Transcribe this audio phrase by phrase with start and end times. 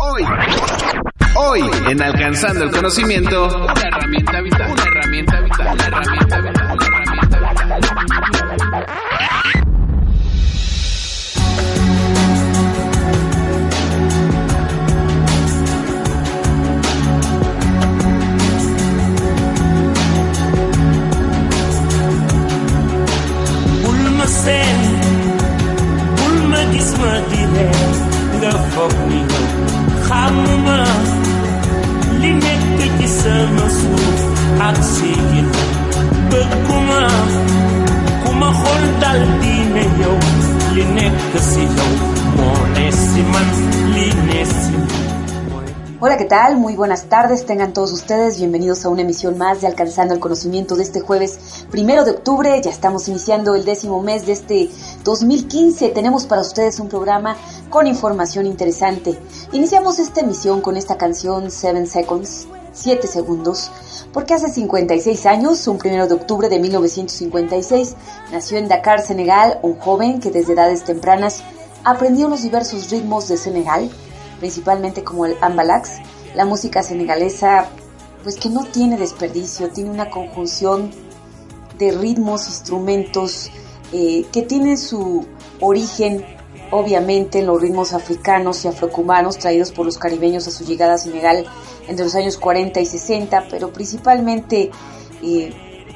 [0.00, 0.22] Hoy,
[1.34, 6.86] hoy en Alcanzando el Conocimiento, una herramienta vital, una herramienta vital, una herramienta vital, una
[6.86, 8.86] herramienta vital.
[23.82, 24.80] bul ma seen
[26.16, 26.62] bul ma
[30.10, 30.34] gis
[30.66, 30.78] ma
[32.20, 34.20] li nekk ci sama suuf
[34.68, 35.48] ak sigin
[36.30, 37.02] bëgguma
[38.22, 40.18] ku ma xool dal di ne yow
[43.32, 45.17] man si
[46.00, 46.56] Hola, ¿qué tal?
[46.56, 50.76] Muy buenas tardes, tengan todos ustedes bienvenidos a una emisión más de Alcanzando el Conocimiento
[50.76, 52.62] de este jueves primero de octubre.
[52.62, 54.70] Ya estamos iniciando el décimo mes de este
[55.02, 55.88] 2015.
[55.88, 57.36] Tenemos para ustedes un programa
[57.68, 59.18] con información interesante.
[59.50, 63.72] Iniciamos esta emisión con esta canción Seven Seconds, 7 segundos,
[64.12, 67.96] porque hace 56 años, un primero de octubre de 1956,
[68.30, 71.42] nació en Dakar, Senegal, un joven que desde edades tempranas
[71.82, 73.90] aprendió los diversos ritmos de Senegal
[74.38, 75.98] principalmente como el ambalax,
[76.34, 77.68] la música senegalesa,
[78.22, 80.90] pues que no tiene desperdicio, tiene una conjunción
[81.78, 83.50] de ritmos, instrumentos,
[83.92, 85.26] eh, que tienen su
[85.60, 86.24] origen
[86.70, 90.98] obviamente en los ritmos africanos y afrocubanos traídos por los caribeños a su llegada a
[90.98, 91.46] Senegal
[91.86, 94.70] entre los años 40 y 60, pero principalmente
[95.22, 95.52] eh,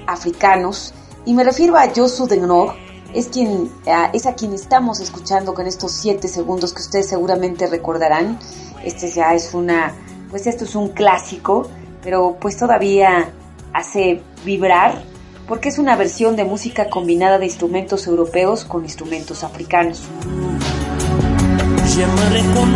[0.07, 0.95] africanos.
[1.25, 2.75] Y me refiero a Yosu Denor,
[3.15, 7.67] es quien ah, es a quien estamos escuchando con estos siete segundos que ustedes seguramente
[7.67, 8.39] recordarán.
[8.85, 9.95] Este ya es una,
[10.31, 11.69] pues esto es un clásico,
[12.03, 13.31] pero pues todavía
[13.73, 15.03] hace vibrar
[15.47, 20.03] porque es una versión de música combinada de instrumentos europeos con instrumentos africanos.
[21.95, 22.73] J'aimerais qu'on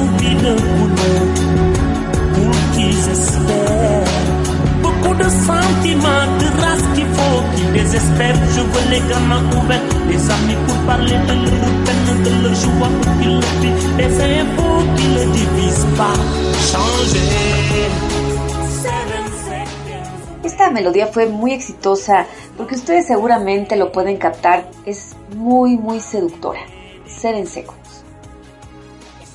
[19.42, 20.44] seconds.
[20.44, 26.60] Esta melodía fue muy exitosa porque ustedes seguramente lo pueden captar, es muy muy seductora.
[27.04, 28.04] Seven Seconds.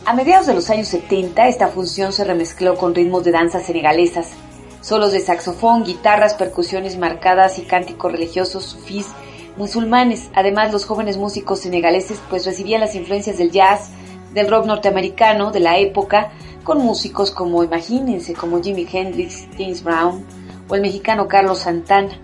[0.05, 4.29] A mediados de los años 70, esta función se remezcló con ritmos de danzas senegalesas,
[4.81, 9.07] solos de saxofón, guitarras, percusiones marcadas y cánticos religiosos sufís
[9.57, 10.29] musulmanes.
[10.33, 13.89] Además, los jóvenes músicos senegaleses pues recibían las influencias del jazz,
[14.33, 16.31] del rock norteamericano de la época,
[16.63, 20.25] con músicos como, imagínense, como Jimi Hendrix, James Brown
[20.67, 22.19] o el mexicano Carlos Santana.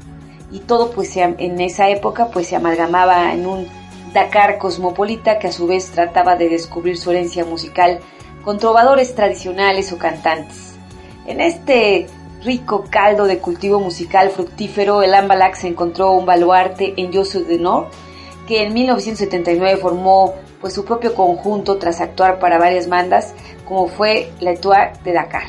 [0.52, 3.68] Y todo pues en esa época pues se amalgamaba en un
[4.14, 8.00] Dakar cosmopolita que a su vez trataba de descubrir su herencia musical
[8.44, 10.76] con trovadores tradicionales o cantantes.
[11.28, 12.08] En este
[12.44, 17.88] rico caldo de cultivo musical fructífero, el Ambalax encontró un baluarte en Yosu de Nord,
[18.48, 23.34] que en 1979 formó pues su propio conjunto tras actuar para varias bandas,
[23.66, 25.48] como fue la Etoile de Dakar.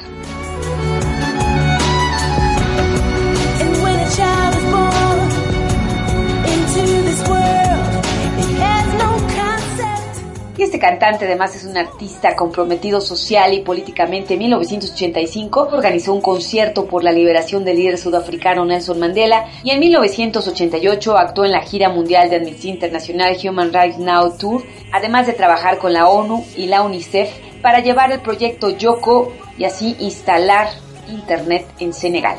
[10.78, 14.34] Este cantante además es un artista comprometido social y políticamente.
[14.34, 19.80] En 1985 organizó un concierto por la liberación del líder sudafricano Nelson Mandela y en
[19.80, 24.62] 1988 actuó en la gira mundial de Amnistía Internacional Human Rights Now Tour,
[24.92, 27.28] además de trabajar con la ONU y la UNICEF
[27.60, 30.68] para llevar el proyecto Yoko y así instalar
[31.08, 32.36] Internet en Senegal.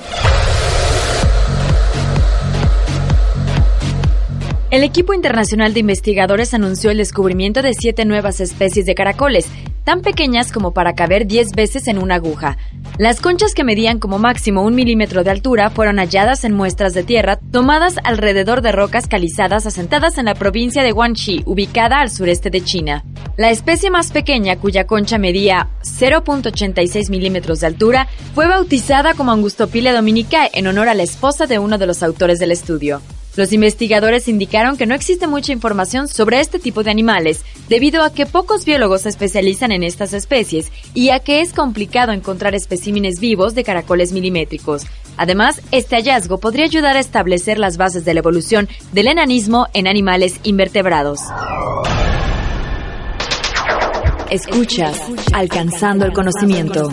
[4.70, 9.48] El equipo internacional de investigadores anunció el descubrimiento de siete nuevas especies de caracoles,
[9.86, 12.58] tan pequeñas como para caber 10 veces en una aguja.
[12.98, 17.04] Las conchas que medían como máximo un milímetro de altura fueron halladas en muestras de
[17.04, 22.50] tierra tomadas alrededor de rocas calizadas asentadas en la provincia de Guangxi, ubicada al sureste
[22.50, 23.06] de China.
[23.38, 29.94] La especie más pequeña, cuya concha medía 0.86 milímetros de altura, fue bautizada como Angustopile
[29.94, 33.02] dominicae en honor a la esposa de uno de los autores del estudio.
[33.38, 38.12] Los investigadores indicaron que no existe mucha información sobre este tipo de animales, debido a
[38.12, 43.20] que pocos biólogos se especializan en estas especies y a que es complicado encontrar especímenes
[43.20, 44.88] vivos de caracoles milimétricos.
[45.18, 49.88] Además, este hallazgo podría ayudar a establecer las bases de la evolución del enanismo en
[49.88, 51.20] animales invertebrados.
[54.32, 55.00] Escuchas,
[55.32, 56.90] alcanzando el conocimiento.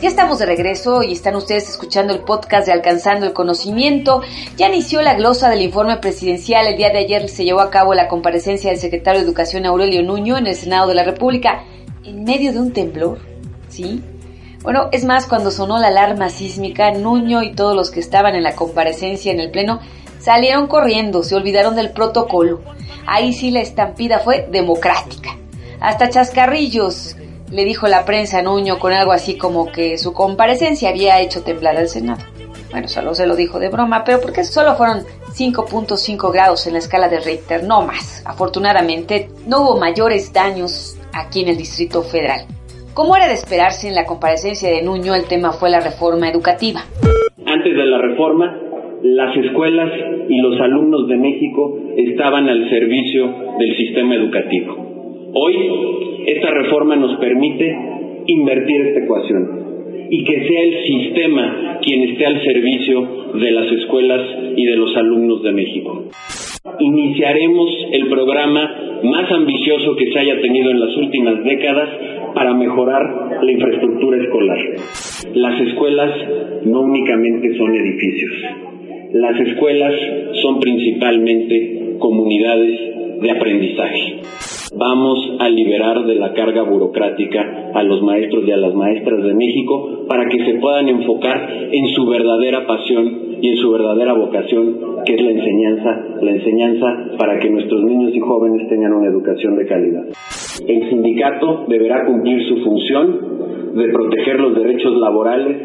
[0.00, 4.22] Ya estamos de regreso y están ustedes escuchando el podcast de Alcanzando el Conocimiento.
[4.56, 6.68] Ya inició la glosa del informe presidencial.
[6.68, 10.04] El día de ayer se llevó a cabo la comparecencia del secretario de Educación Aurelio
[10.04, 11.64] Nuño en el Senado de la República
[12.04, 13.18] en medio de un temblor.
[13.68, 14.00] ¿Sí?
[14.62, 18.44] Bueno, es más, cuando sonó la alarma sísmica, Nuño y todos los que estaban en
[18.44, 19.80] la comparecencia en el Pleno
[20.20, 22.60] salieron corriendo, se olvidaron del protocolo.
[23.04, 25.36] Ahí sí la estampida fue democrática.
[25.80, 27.16] Hasta chascarrillos
[27.50, 31.42] le dijo la prensa a Nuño con algo así como que su comparecencia había hecho
[31.42, 32.22] temblar al Senado.
[32.70, 34.98] Bueno, solo se lo dijo de broma, pero porque solo fueron
[35.32, 38.22] 5.5 grados en la escala de Richter, no más.
[38.26, 42.46] Afortunadamente, no hubo mayores daños aquí en el Distrito Federal.
[42.92, 46.80] Como era de esperarse en la comparecencia de Nuño, el tema fue la reforma educativa.
[47.46, 48.60] Antes de la reforma,
[49.02, 49.90] las escuelas
[50.28, 53.28] y los alumnos de México estaban al servicio
[53.58, 54.76] del sistema educativo.
[55.32, 57.74] Hoy, esta reforma nos permite
[58.26, 59.68] invertir esta ecuación
[60.10, 64.22] y que sea el sistema quien esté al servicio de las escuelas
[64.56, 66.04] y de los alumnos de México.
[66.80, 71.88] Iniciaremos el programa más ambicioso que se haya tenido en las últimas décadas
[72.34, 74.58] para mejorar la infraestructura escolar.
[75.34, 76.10] Las escuelas
[76.64, 78.32] no únicamente son edificios,
[79.14, 79.94] las escuelas
[80.42, 84.20] son principalmente comunidades de aprendizaje.
[84.76, 89.34] Vamos a liberar de la carga burocrática a los maestros y a las maestras de
[89.34, 95.04] México para que se puedan enfocar en su verdadera pasión y en su verdadera vocación,
[95.06, 96.86] que es la enseñanza, la enseñanza
[97.18, 100.04] para que nuestros niños y jóvenes tengan una educación de calidad.
[100.66, 105.56] El sindicato deberá cumplir su función de proteger los derechos laborales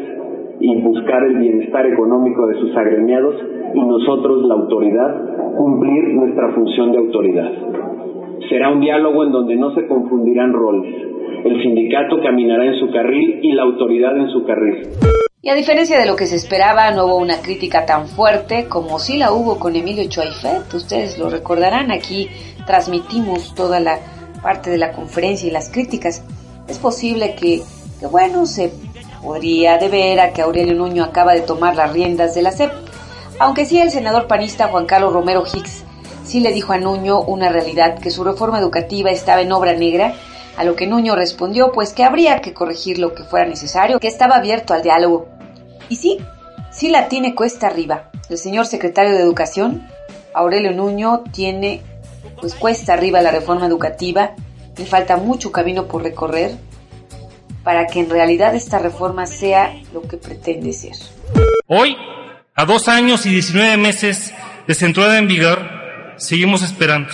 [0.60, 3.34] y buscar el bienestar económico de sus agremiados
[3.74, 7.52] y nosotros, la autoridad, cumplir nuestra función de autoridad.
[8.48, 10.94] Será un diálogo en donde no se confundirán roles.
[11.44, 14.88] El sindicato caminará en su carril y la autoridad en su carril.
[15.42, 18.98] Y a diferencia de lo que se esperaba, no hubo una crítica tan fuerte como
[18.98, 20.72] sí la hubo con Emilio Choifet.
[20.72, 22.28] Ustedes lo recordarán, aquí
[22.66, 23.98] transmitimos toda la
[24.42, 26.24] parte de la conferencia y las críticas.
[26.66, 27.60] Es posible que,
[28.00, 28.72] que bueno, se
[29.22, 32.70] podría deber a que Aurelio Nuño acaba de tomar las riendas de la CEP.
[33.38, 35.83] Aunque sí el senador panista Juan Carlos Romero Hicks
[36.24, 40.14] sí le dijo a Nuño una realidad, que su reforma educativa estaba en obra negra,
[40.56, 44.08] a lo que Nuño respondió pues que habría que corregir lo que fuera necesario, que
[44.08, 45.28] estaba abierto al diálogo.
[45.88, 46.18] Y sí,
[46.70, 48.10] sí la tiene cuesta arriba.
[48.28, 49.86] El señor secretario de Educación,
[50.32, 51.82] Aurelio Nuño, tiene
[52.40, 54.32] pues cuesta arriba la reforma educativa
[54.76, 56.56] y falta mucho camino por recorrer
[57.62, 60.96] para que en realidad esta reforma sea lo que pretende ser.
[61.66, 61.96] Hoy,
[62.54, 64.32] a dos años y 19 meses
[64.66, 65.83] de su en vigor,
[66.16, 67.12] seguimos esperando.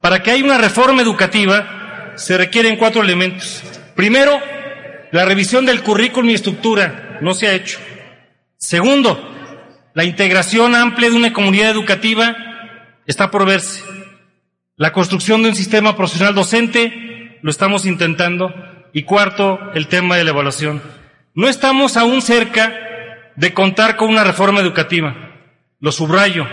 [0.00, 3.62] Para que haya una reforma educativa se requieren cuatro elementos.
[3.94, 4.40] Primero,
[5.12, 7.78] la revisión del currículum y estructura no se ha hecho.
[8.56, 9.30] Segundo,
[9.94, 12.36] la integración amplia de una comunidad educativa
[13.06, 13.82] está por verse.
[14.76, 18.52] La construcción de un sistema profesional docente lo estamos intentando.
[18.92, 20.80] Y cuarto, el tema de la evaluación.
[21.34, 22.74] No estamos aún cerca
[23.36, 25.14] de contar con una reforma educativa.
[25.80, 26.46] Lo subrayo.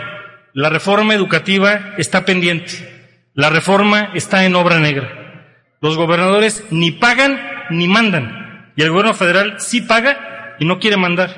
[0.54, 2.72] La reforma educativa está pendiente.
[3.32, 5.56] La reforma está en obra negra.
[5.80, 7.40] Los gobernadores ni pagan
[7.70, 8.72] ni mandan.
[8.76, 11.34] Y el gobierno federal sí paga y no quiere mandar.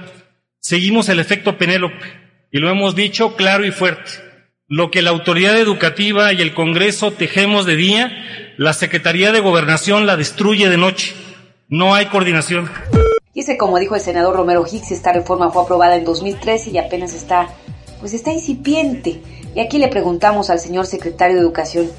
[0.58, 2.04] Seguimos el efecto Penélope.
[2.50, 4.10] Y lo hemos dicho claro y fuerte.
[4.66, 10.06] Lo que la autoridad educativa y el Congreso tejemos de día, la Secretaría de Gobernación
[10.06, 11.14] la destruye de noche.
[11.68, 12.68] No hay coordinación.
[13.32, 16.78] Y ese, como dijo el senador Romero Hicks, esta reforma fue aprobada en 2013 y
[16.78, 17.48] apenas está,
[18.04, 19.22] pues está incipiente.
[19.54, 21.90] Y aquí le preguntamos al señor secretario de Educación,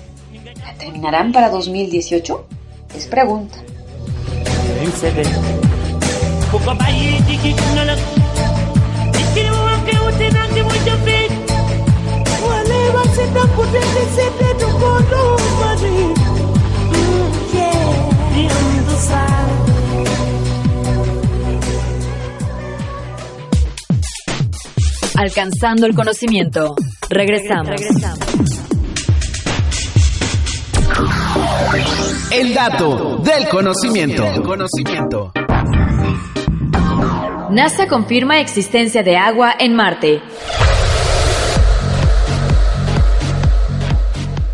[0.64, 2.46] ¿la terminarán para 2018?
[2.96, 3.58] Es pregunta.
[25.18, 26.76] Alcanzando el conocimiento.
[27.10, 27.80] Regresamos.
[32.32, 34.26] El dato del conocimiento.
[34.44, 35.32] conocimiento.
[37.50, 40.22] NASA confirma existencia de agua en Marte.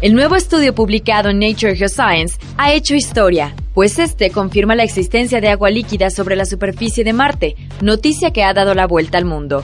[0.01, 5.41] El nuevo estudio publicado en Nature Geoscience ha hecho historia, pues este confirma la existencia
[5.41, 9.25] de agua líquida sobre la superficie de Marte, noticia que ha dado la vuelta al
[9.25, 9.63] mundo.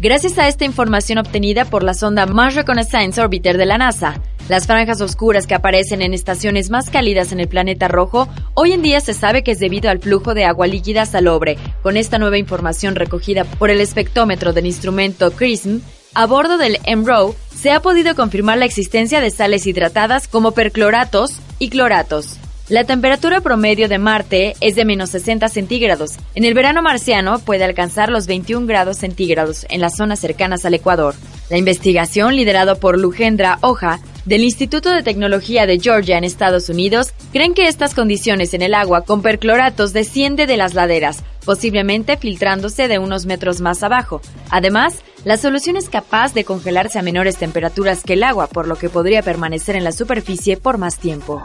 [0.00, 4.66] Gracias a esta información obtenida por la sonda Mars Reconnaissance Orbiter de la NASA, las
[4.66, 9.02] franjas oscuras que aparecen en estaciones más cálidas en el planeta rojo, hoy en día
[9.02, 11.58] se sabe que es debido al flujo de agua líquida salobre.
[11.82, 15.80] Con esta nueva información recogida por el espectrómetro del instrumento CRISM,
[16.14, 21.40] a bordo del MRO se ha podido confirmar la existencia de sales hidratadas como percloratos
[21.58, 22.39] y cloratos.
[22.70, 26.18] La temperatura promedio de Marte es de menos 60 centígrados.
[26.36, 30.74] En el verano marciano puede alcanzar los 21 grados centígrados en las zonas cercanas al
[30.74, 31.16] Ecuador.
[31.48, 37.12] La investigación, liderada por Lugendra Oja, del Instituto de Tecnología de Georgia en Estados Unidos,
[37.32, 42.86] creen que estas condiciones en el agua con percloratos desciende de las laderas, posiblemente filtrándose
[42.86, 44.20] de unos metros más abajo.
[44.48, 48.76] Además, la solución es capaz de congelarse a menores temperaturas que el agua, por lo
[48.76, 51.42] que podría permanecer en la superficie por más tiempo.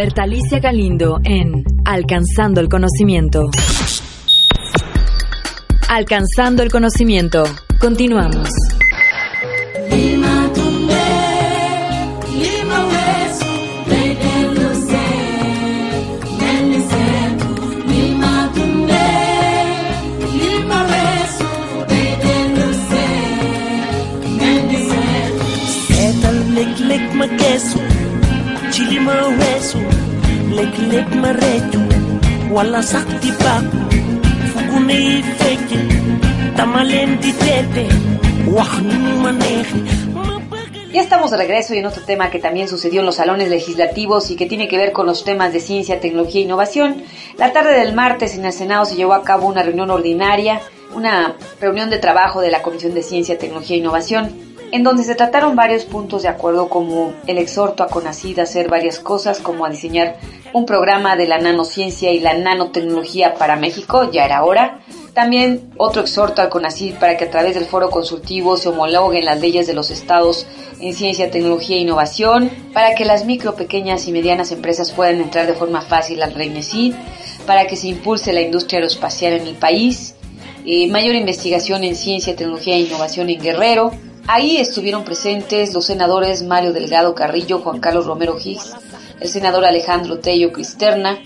[0.00, 3.50] Bertalicia Galindo en Alcanzando el Conocimiento.
[5.88, 7.42] Alcanzando el Conocimiento.
[7.80, 8.48] Continuamos.
[40.92, 44.32] Ya estamos de regreso y en otro tema que también sucedió en los salones legislativos
[44.32, 47.04] y que tiene que ver con los temas de ciencia, tecnología e innovación.
[47.36, 50.60] La tarde del martes en el Senado se llevó a cabo una reunión ordinaria,
[50.92, 55.14] una reunión de trabajo de la Comisión de Ciencia, Tecnología e Innovación, en donde se
[55.14, 59.64] trataron varios puntos de acuerdo como el exhorto a CONACYT a hacer varias cosas, como
[59.64, 60.16] a diseñar
[60.52, 64.80] un programa de la nanociencia y la nanotecnología para México, ya era hora,
[65.14, 69.40] también otro exhorto al CONACYT para que a través del foro consultivo se homologuen las
[69.40, 70.46] leyes de los estados
[70.80, 75.46] en ciencia, tecnología e innovación, para que las micro, pequeñas y medianas empresas puedan entrar
[75.46, 76.94] de forma fácil al REINESID,
[77.46, 80.14] para que se impulse la industria aeroespacial en el país,
[80.64, 83.90] eh, mayor investigación en ciencia, tecnología e innovación en Guerrero.
[84.30, 88.74] Ahí estuvieron presentes los senadores Mario Delgado Carrillo, Juan Carlos Romero Higgs,
[89.20, 91.18] el senador Alejandro Tello Cristerna,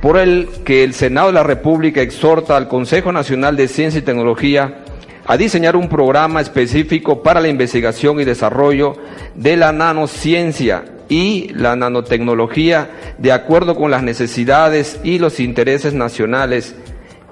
[0.00, 4.02] por el que el Senado de la República exhorta al Consejo Nacional de Ciencia y
[4.02, 4.78] Tecnología
[5.26, 8.94] a diseñar un programa específico para la investigación y desarrollo
[9.34, 16.74] de la nanociencia y la nanotecnología de acuerdo con las necesidades y los intereses nacionales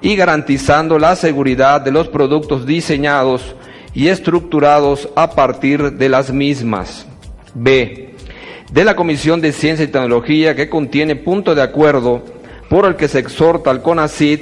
[0.01, 3.55] y garantizando la seguridad de los productos diseñados
[3.93, 7.05] y estructurados a partir de las mismas.
[7.53, 8.15] B.
[8.71, 12.23] De la Comisión de Ciencia y Tecnología que contiene punto de acuerdo
[12.69, 14.41] por el que se exhorta al CONACYT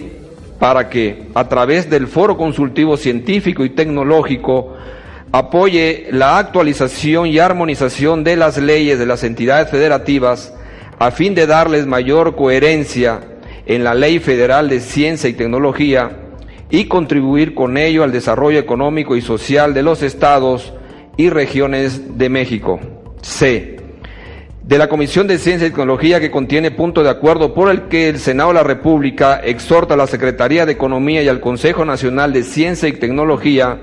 [0.60, 4.76] para que, a través del Foro Consultivo Científico y Tecnológico,
[5.32, 10.54] apoye la actualización y armonización de las leyes de las entidades federativas
[11.00, 13.22] a fin de darles mayor coherencia
[13.70, 16.10] en la Ley Federal de Ciencia y Tecnología
[16.72, 20.74] y contribuir con ello al desarrollo económico y social de los estados
[21.18, 22.80] y regiones de México.
[23.22, 23.78] C
[24.64, 28.10] de la Comisión de Ciencia y Tecnología que contiene punto de acuerdo por el que
[28.10, 32.34] el Senado de la República exhorta a la Secretaría de Economía y al Consejo Nacional
[32.34, 33.80] de Ciencia y Tecnología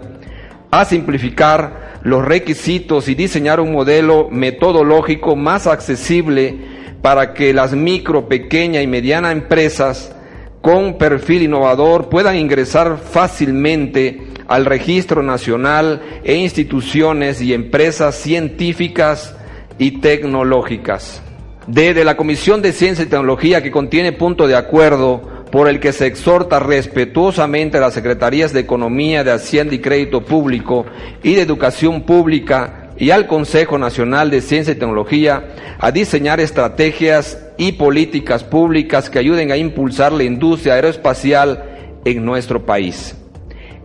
[0.73, 8.29] a simplificar los requisitos y diseñar un modelo metodológico más accesible para que las micro,
[8.29, 10.13] pequeña y mediana empresas
[10.61, 19.37] con perfil innovador puedan ingresar fácilmente al Registro Nacional e instituciones y empresas científicas
[19.79, 21.23] y tecnológicas.
[21.67, 21.95] D.
[21.95, 25.93] De la Comisión de Ciencia y Tecnología que contiene punto de acuerdo por el que
[25.93, 30.87] se exhorta respetuosamente a las Secretarías de Economía, de Hacienda y Crédito Público
[31.23, 35.49] y de Educación Pública y al Consejo Nacional de Ciencia y Tecnología
[35.79, 41.65] a diseñar estrategias y políticas públicas que ayuden a impulsar la industria aeroespacial
[42.05, 43.15] en nuestro país.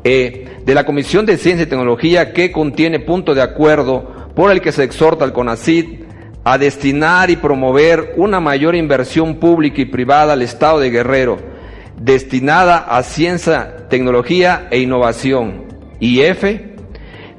[0.04, 0.48] E.
[0.66, 4.72] De la Comisión de Ciencia y Tecnología que contiene punto de acuerdo por el que
[4.72, 6.02] se exhorta al CONACID
[6.44, 11.38] a destinar y promover una mayor inversión pública y privada al Estado de Guerrero,
[11.98, 15.66] destinada a ciencia, tecnología e innovación.
[16.00, 16.71] Y F,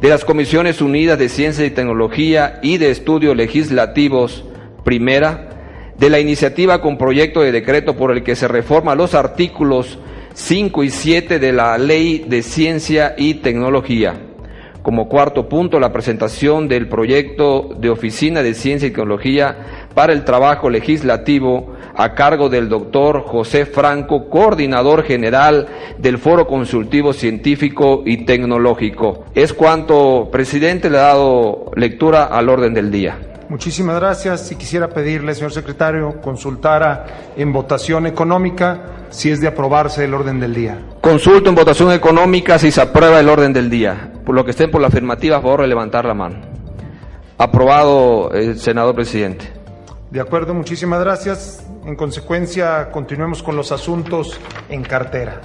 [0.03, 4.45] de las Comisiones Unidas de Ciencia y Tecnología y de Estudios Legislativos,
[4.83, 10.01] primera, de la iniciativa con proyecto de decreto por el que se reforma los artículos
[10.35, 14.15] 5 y 7 de la Ley de Ciencia y Tecnología.
[14.83, 20.25] Como cuarto punto, la presentación del proyecto de Oficina de Ciencia y Tecnología para el
[20.25, 25.67] Trabajo Legislativo a cargo del doctor José Franco, coordinador general
[25.99, 29.25] del Foro Consultivo Científico y Tecnológico.
[29.35, 33.19] Es cuanto, presidente, le ha dado lectura al orden del día.
[33.49, 34.51] Muchísimas gracias.
[34.51, 37.05] Y quisiera pedirle, señor secretario, consultara
[37.37, 40.79] en votación económica si es de aprobarse el orden del día.
[41.03, 44.11] Consulto en votación económica si se aprueba el orden del día.
[44.25, 46.37] Por lo que estén por la afirmativa, a favor de levantar la mano.
[47.37, 49.53] Aprobado, el senador presidente.
[50.11, 51.67] De acuerdo, muchísimas gracias.
[51.85, 55.41] En consecuencia, continuemos con los asuntos en cartera.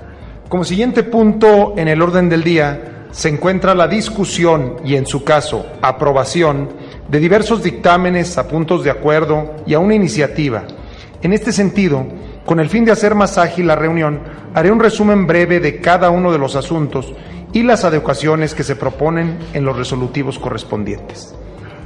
[0.48, 5.24] Como siguiente punto en el orden del día se encuentra la discusión y, en su
[5.24, 6.70] caso, aprobación
[7.10, 10.65] de diversos dictámenes a puntos de acuerdo y a una iniciativa.
[11.24, 12.06] En este sentido,
[12.46, 14.20] con el fin de hacer más ágil la reunión,
[14.53, 17.13] haré un resumen breve de cada uno de los asuntos
[17.51, 21.34] y las adecuaciones que se proponen en los resolutivos correspondientes.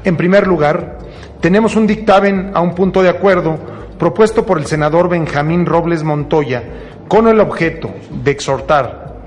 [0.04, 0.98] En primer lugar,
[1.40, 3.58] tenemos un dictamen a un punto de acuerdo
[4.02, 6.64] propuesto por el senador Benjamín Robles Montoya
[7.08, 9.22] con el objeto de exhortar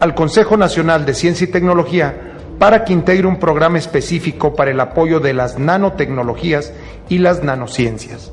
[0.00, 2.14] al Consejo Nacional de Ciencia y Tecnología
[2.58, 6.72] para que integre un programa específico para el apoyo de las nanotecnologías
[7.10, 8.32] y las nanociencias.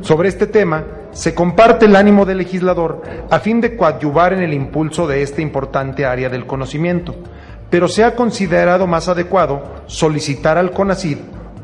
[0.00, 4.52] Sobre este tema, se comparte el ánimo del legislador a fin de coadyuvar en el
[4.52, 7.14] impulso de esta importante área del conocimiento,
[7.70, 11.18] pero se ha considerado más adecuado solicitar al CONACID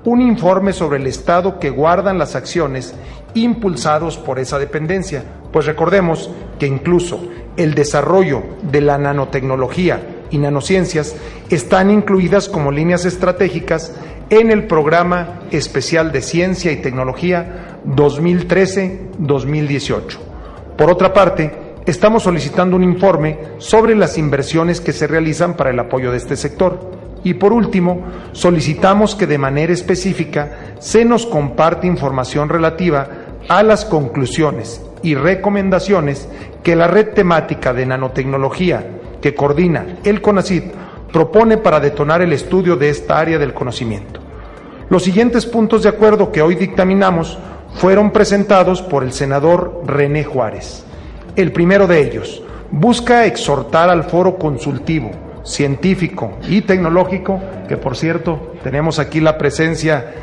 [0.04, 2.94] un informe sobre el estado que guardan las acciones
[3.34, 7.20] impulsados por esa dependencia, pues recordemos que incluso
[7.56, 11.14] el desarrollo de la nanotecnología y nanociencias
[11.50, 13.94] están incluidas como líneas estratégicas
[14.30, 20.16] en el Programa Especial de Ciencia y Tecnología 2013-2018.
[20.76, 25.80] Por otra parte, estamos solicitando un informe sobre las inversiones que se realizan para el
[25.80, 27.00] apoyo de este sector.
[27.22, 28.02] Y por último,
[28.32, 33.08] solicitamos que de manera específica se nos comparte información relativa
[33.48, 36.28] a las conclusiones y recomendaciones
[36.62, 38.86] que la red temática de nanotecnología
[39.20, 40.62] que coordina el CONACID
[41.12, 44.20] propone para detonar el estudio de esta área del conocimiento.
[44.88, 47.38] Los siguientes puntos de acuerdo que hoy dictaminamos
[47.74, 50.84] fueron presentados por el senador René Juárez.
[51.36, 55.10] El primero de ellos busca exhortar al foro consultivo,
[55.50, 60.14] científico y tecnológico, que por cierto tenemos aquí la presencia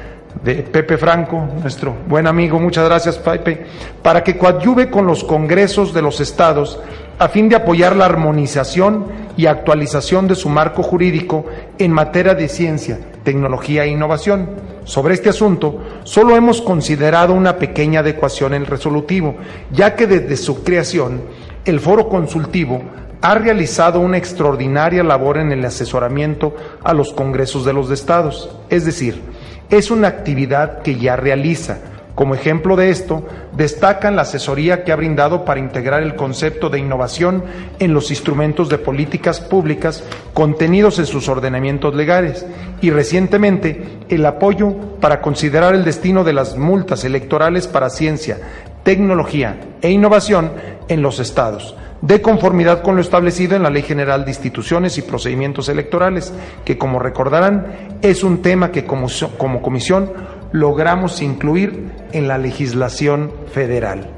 [0.44, 3.66] de Pepe Franco, nuestro buen amigo, muchas gracias Pepe,
[4.02, 6.80] para que coadyuve con los congresos de los estados
[7.20, 11.46] a fin de apoyar la armonización y actualización de su marco jurídico
[11.80, 14.50] en materia de ciencia, tecnología e innovación.
[14.84, 19.36] Sobre este asunto, solo hemos considerado una pequeña adecuación en el resolutivo,
[19.72, 21.22] ya que desde su creación,
[21.66, 22.84] el foro consultivo
[23.22, 28.86] ha realizado una extraordinaria labor en el asesoramiento a los congresos de los estados, es
[28.86, 29.22] decir,
[29.70, 31.80] es una actividad que ya realiza.
[32.16, 36.80] Como ejemplo de esto, destacan la asesoría que ha brindado para integrar el concepto de
[36.80, 37.44] innovación
[37.78, 40.04] en los instrumentos de políticas públicas
[40.34, 42.44] contenidos en sus ordenamientos legales
[42.82, 48.40] y recientemente el apoyo para considerar el destino de las multas electorales para ciencia,
[48.82, 50.54] tecnología e innovación
[50.88, 55.02] en los estados de conformidad con lo establecido en la Ley General de Instituciones y
[55.02, 56.34] Procedimientos Electorales,
[56.64, 59.08] que como recordarán es un tema que como,
[59.38, 60.12] como comisión
[60.52, 64.12] logramos incluir en la legislación federal.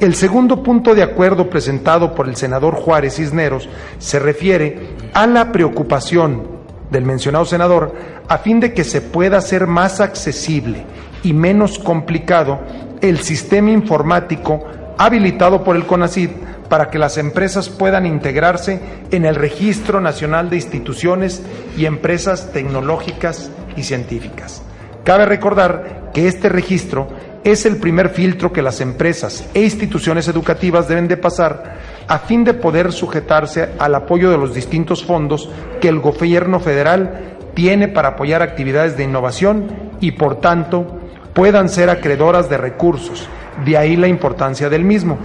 [0.00, 3.68] El segundo punto de acuerdo presentado por el senador Juárez Cisneros
[3.98, 6.42] se refiere a la preocupación
[6.90, 7.94] del mencionado senador
[8.28, 10.84] a fin de que se pueda hacer más accesible
[11.22, 12.60] y menos complicado
[13.00, 14.64] el sistema informático
[14.98, 16.30] habilitado por el CONACID
[16.72, 18.80] para que las empresas puedan integrarse
[19.10, 21.42] en el Registro Nacional de Instituciones
[21.76, 24.62] y Empresas Tecnológicas y Científicas.
[25.04, 27.08] Cabe recordar que este registro
[27.44, 31.76] es el primer filtro que las empresas e instituciones educativas deben de pasar
[32.08, 37.36] a fin de poder sujetarse al apoyo de los distintos fondos que el gobierno federal
[37.52, 40.86] tiene para apoyar actividades de innovación y, por tanto,
[41.34, 43.28] puedan ser acreedoras de recursos.
[43.66, 45.18] De ahí la importancia del mismo.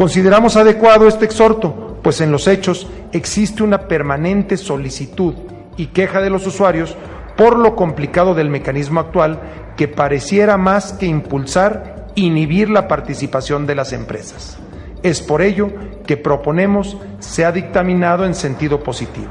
[0.00, 5.34] Consideramos adecuado este exhorto, pues en los hechos existe una permanente solicitud
[5.76, 6.96] y queja de los usuarios
[7.36, 9.38] por lo complicado del mecanismo actual
[9.76, 14.56] que pareciera más que impulsar, inhibir la participación de las empresas.
[15.02, 15.68] Es por ello
[16.06, 19.28] que proponemos sea dictaminado en sentido positivo.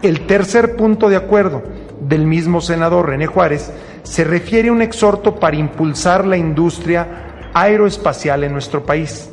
[0.00, 1.62] El tercer punto de acuerdo
[2.00, 3.70] del mismo senador René Juárez
[4.04, 9.28] se refiere a un exhorto para impulsar la industria aeroespacial en nuestro país.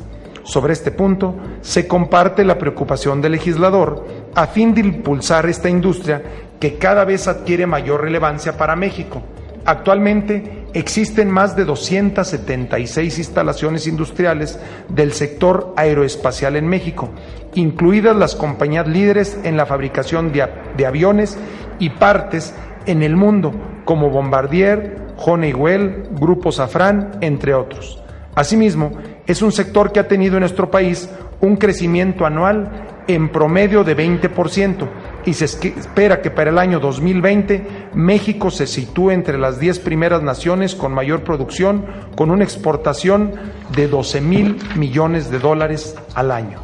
[0.46, 6.22] Sobre este punto se comparte la preocupación del legislador a fin de impulsar esta industria
[6.60, 9.22] que cada vez adquiere mayor relevancia para México.
[9.64, 17.10] Actualmente existen más de 276 instalaciones industriales del sector aeroespacial en México,
[17.56, 21.36] incluidas las compañías líderes en la fabricación de, aviones
[21.80, 22.54] y partes
[22.86, 23.52] en el mundo,
[23.84, 28.00] como Bombardier, Honeywell, Grupo Safran, entre otros.
[28.36, 28.92] Asimismo,
[29.26, 31.08] es un sector que ha tenido en nuestro país
[31.40, 34.88] un crecimiento anual en promedio de 20%
[35.24, 40.22] y se espera que para el año 2020 México se sitúe entre las 10 primeras
[40.22, 41.84] naciones con mayor producción,
[42.16, 43.32] con una exportación
[43.74, 46.60] de 12 mil millones de dólares al año.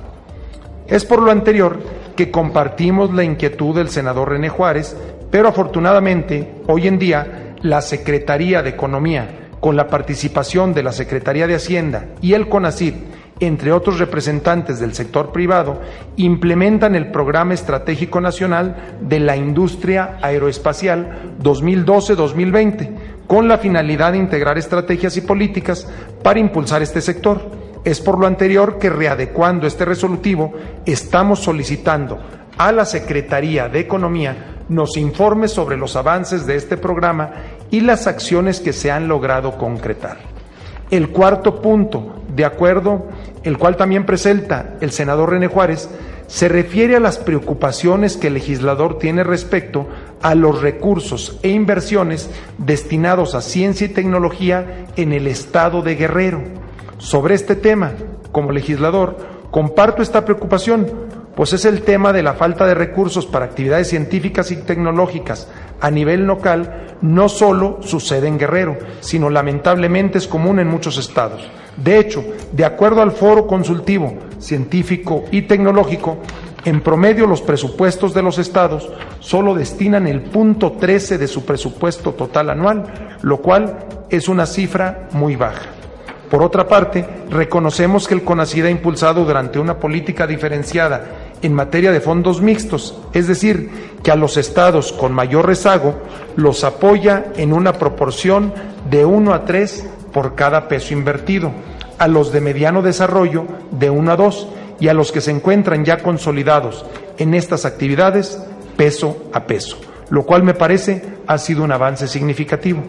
[0.87, 1.79] Es por lo anterior
[2.17, 4.97] que compartimos la inquietud del senador René Juárez,
[5.31, 11.47] pero afortunadamente hoy en día la Secretaría de Economía, con la participación de la Secretaría
[11.47, 12.97] de Hacienda y el CONACYT,
[13.39, 15.81] entre otros representantes del sector privado,
[16.17, 22.91] implementan el Programa Estratégico Nacional de la Industria Aeroespacial 2012-2020,
[23.29, 25.89] con la finalidad de integrar estrategias y políticas
[26.25, 27.41] para impulsar este sector.
[27.85, 30.55] Es por lo anterior que, readecuando este resolutivo,
[30.87, 32.19] estamos solicitando
[32.59, 37.31] a la Secretaría de Economía nos informe sobre los avances de este programa
[37.73, 40.19] y las acciones que se han logrado concretar.
[40.91, 43.07] El cuarto punto, de acuerdo,
[43.43, 45.89] el cual también presenta el senador René Juárez,
[46.27, 49.89] se refiere a las preocupaciones que el legislador tiene respecto
[50.21, 56.43] a los recursos e inversiones destinados a ciencia y tecnología en el estado de Guerrero.
[56.99, 57.93] Sobre este tema,
[58.33, 59.17] como legislador,
[59.51, 60.91] comparto esta preocupación,
[61.35, 65.49] pues es el tema de la falta de recursos para actividades científicas y tecnológicas
[65.81, 71.43] a nivel local, no solo sucede en Guerrero, sino lamentablemente es común en muchos estados.
[71.77, 76.19] De hecho, de acuerdo al Foro Consultivo Científico y Tecnológico,
[76.65, 82.13] en promedio los presupuestos de los estados solo destinan el punto 13 de su presupuesto
[82.13, 83.79] total anual, lo cual
[84.11, 85.63] es una cifra muy baja.
[86.31, 91.05] Por otra parte, reconocemos que el CONACID ha impulsado durante una política diferenciada
[91.43, 93.71] en materia de fondos mixtos, es decir,
[94.03, 95.95] que a los estados con mayor rezago
[96.37, 98.55] los apoya en una proporción
[98.89, 101.53] de 1 a 3 por cada peso invertido,
[101.99, 104.49] a los de mediano desarrollo de 1 a 2
[104.81, 106.85] y a los que se encuentran ya consolidados
[107.19, 108.41] en estas actividades
[108.77, 109.79] peso a peso,
[110.11, 112.83] lo cual me parece ha sido un avance significativo.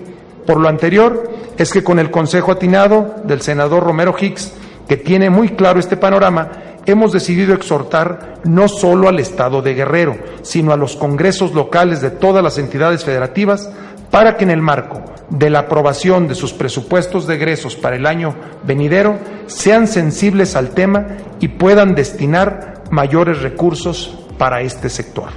[0.46, 4.54] Por lo anterior, es que con el consejo atinado del senador Romero Hicks,
[4.88, 6.52] que tiene muy claro este panorama,
[6.86, 12.12] hemos decidido exhortar no solo al Estado de Guerrero, sino a los congresos locales de
[12.12, 13.70] todas las entidades federativas
[14.12, 18.06] para que en el marco de la aprobación de sus presupuestos de egresos para el
[18.06, 19.18] año venidero
[19.48, 21.08] sean sensibles al tema
[21.40, 25.30] y puedan destinar mayores recursos para este sector.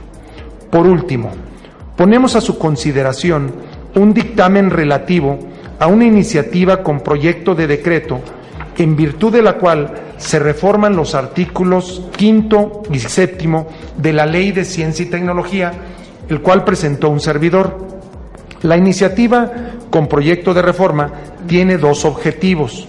[0.71, 1.31] Por último,
[1.97, 3.53] ponemos a su consideración
[3.95, 5.39] un dictamen relativo
[5.79, 8.21] a una iniciativa con proyecto de decreto
[8.79, 14.53] en virtud de la cual se reforman los artículos quinto y séptimo de la Ley
[14.53, 15.73] de Ciencia y Tecnología,
[16.29, 17.87] el cual presentó un servidor.
[18.62, 19.51] La iniciativa
[19.91, 21.12] con proyecto de reforma
[21.47, 22.89] tiene dos objetivos.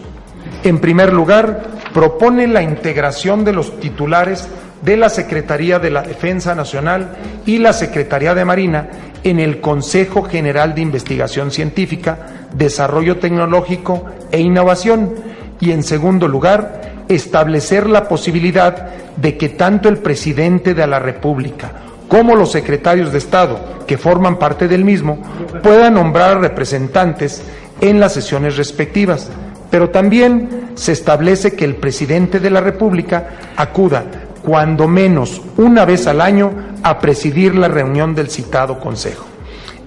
[0.64, 4.48] En primer lugar, propone la integración de los titulares
[4.82, 8.90] de la Secretaría de la Defensa Nacional y la Secretaría de Marina
[9.24, 15.16] en el Consejo General de Investigación Científica, Desarrollo Tecnológico e Innovación
[15.60, 21.72] y, en segundo lugar, establecer la posibilidad de que tanto el presidente de la República
[22.08, 25.20] como los secretarios de Estado que forman parte del mismo
[25.64, 27.44] puedan nombrar representantes
[27.82, 29.30] en las sesiones respectivas,
[29.70, 34.06] pero también se establece que el presidente de la República acuda
[34.44, 36.52] cuando menos una vez al año
[36.84, 39.26] a presidir la reunión del citado Consejo.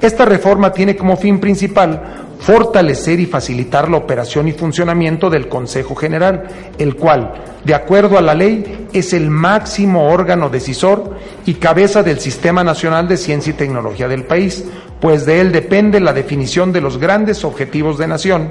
[0.01, 5.95] Esta reforma tiene como fin principal fortalecer y facilitar la operación y funcionamiento del Consejo
[5.95, 6.49] General,
[6.79, 12.19] el cual, de acuerdo a la ley, es el máximo órgano decisor y cabeza del
[12.19, 14.65] Sistema Nacional de Ciencia y Tecnología del país,
[15.01, 18.49] pues de él depende la definición de los grandes objetivos de nación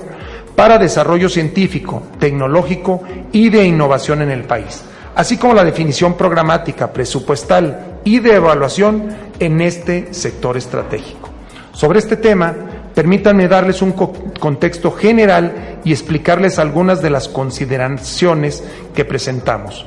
[0.56, 4.84] para desarrollo científico, tecnológico y de innovación en el país,
[5.16, 11.30] así como la definición programática, presupuestal y de evaluación en este sector estratégico.
[11.72, 12.54] Sobre este tema,
[12.96, 19.86] permítanme darles un co- contexto general y explicarles algunas de las consideraciones que presentamos.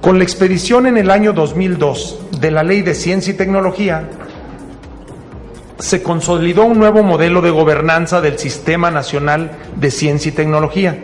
[0.00, 4.08] Con la expedición en el año 2002 de la Ley de Ciencia y Tecnología,
[5.78, 10.98] se consolidó un nuevo modelo de gobernanza del Sistema Nacional de Ciencia y Tecnología.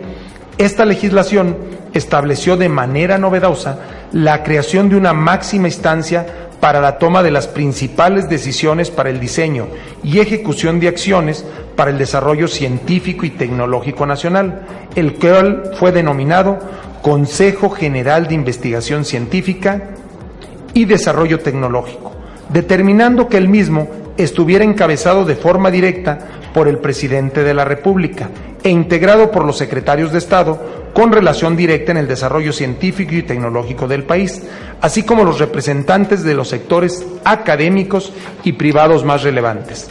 [0.57, 1.57] Esta legislación
[1.93, 3.79] estableció de manera novedosa
[4.13, 9.19] la creación de una máxima instancia para la toma de las principales decisiones para el
[9.19, 9.67] diseño
[10.01, 11.43] y ejecución de acciones
[11.75, 14.61] para el desarrollo científico y tecnológico nacional,
[14.95, 16.59] el cual fue denominado
[17.01, 19.89] Consejo General de Investigación Científica
[20.73, 22.13] y Desarrollo Tecnológico,
[22.47, 26.17] determinando que el mismo estuviera encabezado de forma directa
[26.53, 28.29] por el presidente de la República
[28.63, 33.23] e integrado por los secretarios de Estado con relación directa en el desarrollo científico y
[33.23, 34.43] tecnológico del país,
[34.79, 39.89] así como los representantes de los sectores académicos y privados más relevantes.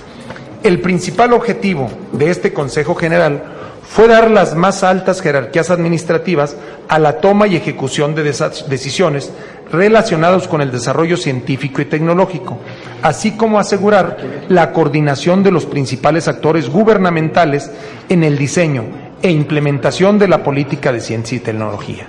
[0.63, 3.43] El principal objetivo de este Consejo General
[3.83, 6.57] fue dar las más altas jerarquías administrativas
[6.89, 9.33] a la toma y ejecución de decisiones
[9.73, 12.59] relacionadas con el desarrollo científico y tecnológico,
[13.03, 17.71] así como asegurar la coordinación de los principales actores gubernamentales
[18.09, 22.07] en el diseño e implementación de la política de ciencia y tecnología.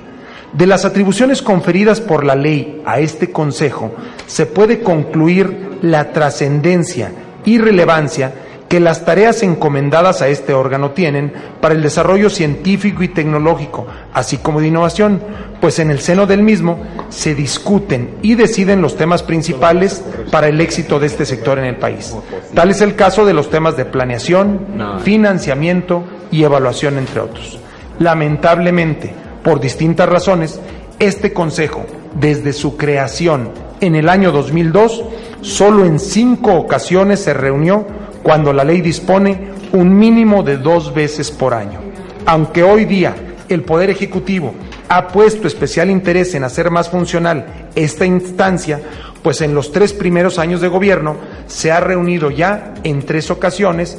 [0.51, 3.91] De las atribuciones conferidas por la ley a este Consejo,
[4.27, 7.11] se puede concluir la trascendencia
[7.45, 8.33] y relevancia
[8.73, 11.31] que las tareas encomendadas a este órgano tienen
[11.61, 15.21] para el desarrollo científico y tecnológico, así como de innovación,
[15.61, 20.59] pues en el seno del mismo se discuten y deciden los temas principales para el
[20.59, 22.15] éxito de este sector en el país.
[22.55, 24.65] Tal es el caso de los temas de planeación,
[25.03, 27.59] financiamiento y evaluación, entre otros.
[27.99, 30.59] Lamentablemente, por distintas razones,
[30.97, 35.03] este Consejo, desde su creación en el año 2002,
[35.41, 37.85] solo en cinco ocasiones se reunió
[38.23, 41.79] cuando la ley dispone un mínimo de dos veces por año.
[42.25, 43.15] Aunque hoy día
[43.49, 44.55] el Poder Ejecutivo
[44.87, 48.79] ha puesto especial interés en hacer más funcional esta instancia,
[49.21, 53.97] pues en los tres primeros años de gobierno se ha reunido ya en tres ocasiones,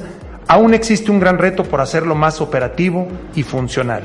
[0.49, 4.05] aún existe un gran reto por hacerlo más operativo y funcional.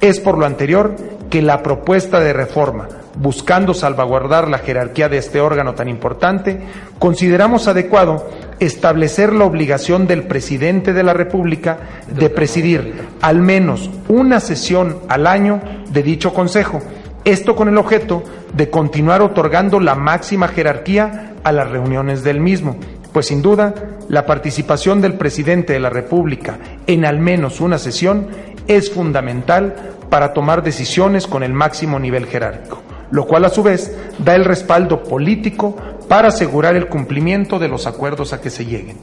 [0.00, 0.94] Es por lo anterior
[1.30, 6.60] que la propuesta de reforma, buscando salvaguardar la jerarquía de este órgano tan importante,
[6.98, 8.28] consideramos adecuado
[8.60, 15.26] establecer la obligación del presidente de la República de presidir al menos una sesión al
[15.26, 16.80] año de dicho Consejo,
[17.24, 18.22] esto con el objeto
[18.54, 22.76] de continuar otorgando la máxima jerarquía a las reuniones del mismo,
[23.12, 23.74] pues sin duda
[24.08, 28.28] la participación del presidente de la República en al menos una sesión
[28.66, 29.74] es fundamental
[30.10, 34.44] para tomar decisiones con el máximo nivel jerárquico, lo cual a su vez da el
[34.44, 35.76] respaldo político
[36.08, 38.96] para asegurar el cumplimiento de los acuerdos a que se lleguen.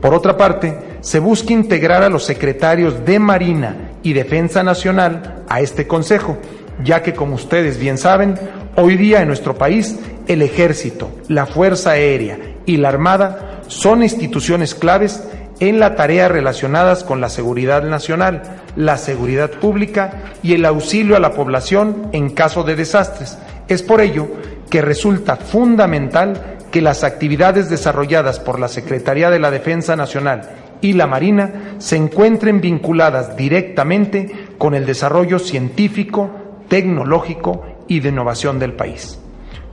[0.00, 5.60] Por otra parte, se busca integrar a los secretarios de Marina y Defensa Nacional a
[5.60, 6.38] este Consejo,
[6.82, 8.36] ya que, como ustedes bien saben,
[8.76, 14.74] hoy día en nuestro país el Ejército, la Fuerza Aérea y la Armada son instituciones
[14.74, 15.22] claves
[15.68, 18.42] en la tarea relacionadas con la seguridad nacional,
[18.74, 23.38] la seguridad pública y el auxilio a la población en caso de desastres.
[23.68, 24.26] Es por ello
[24.68, 30.94] que resulta fundamental que las actividades desarrolladas por la Secretaría de la Defensa Nacional y
[30.94, 36.28] la Marina se encuentren vinculadas directamente con el desarrollo científico,
[36.66, 39.16] tecnológico y de innovación del país.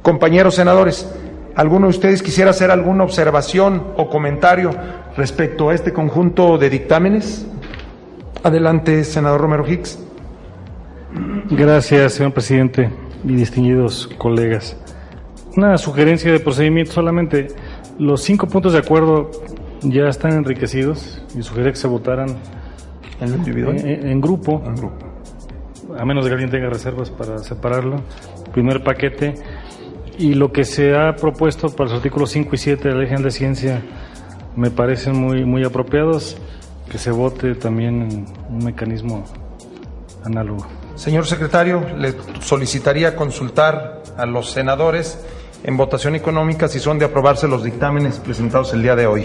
[0.04, 1.12] Compañeros senadores,
[1.56, 4.72] ¿alguno de ustedes quisiera hacer alguna observación o comentario
[5.18, 7.46] respecto a este conjunto de dictámenes?
[8.44, 10.00] Adelante, senador Romero Hicks.
[11.50, 12.90] Gracias, señor presidente
[13.24, 14.78] y distinguidos colegas.
[15.58, 17.48] Una sugerencia de procedimiento solamente.
[17.98, 19.30] Los cinco puntos de acuerdo
[19.82, 22.38] ya están enriquecidos y sugería que se votaran
[23.20, 23.78] ¿En individual?
[23.78, 24.96] en, en grupo, En grupo.
[25.98, 27.98] a menos de que alguien tenga reservas para separarlo.
[28.54, 29.36] Primer paquete.
[30.20, 33.08] Y lo que se ha propuesto para los artículos 5 y 7 de la Ley
[33.08, 33.82] General de Ciencia
[34.58, 36.36] me parecen muy, muy apropiados.
[36.92, 39.24] que se vote también en un mecanismo
[40.26, 40.66] análogo.
[40.96, 45.24] Señor secretario, le solicitaría consultar a los senadores
[45.64, 49.24] en votación económica si son de aprobarse los dictámenes presentados el día de hoy.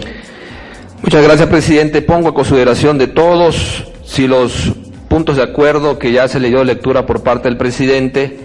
[1.01, 2.03] Muchas gracias, presidente.
[2.03, 4.73] Pongo a consideración de todos si los
[5.09, 8.44] puntos de acuerdo que ya se le dio lectura por parte del presidente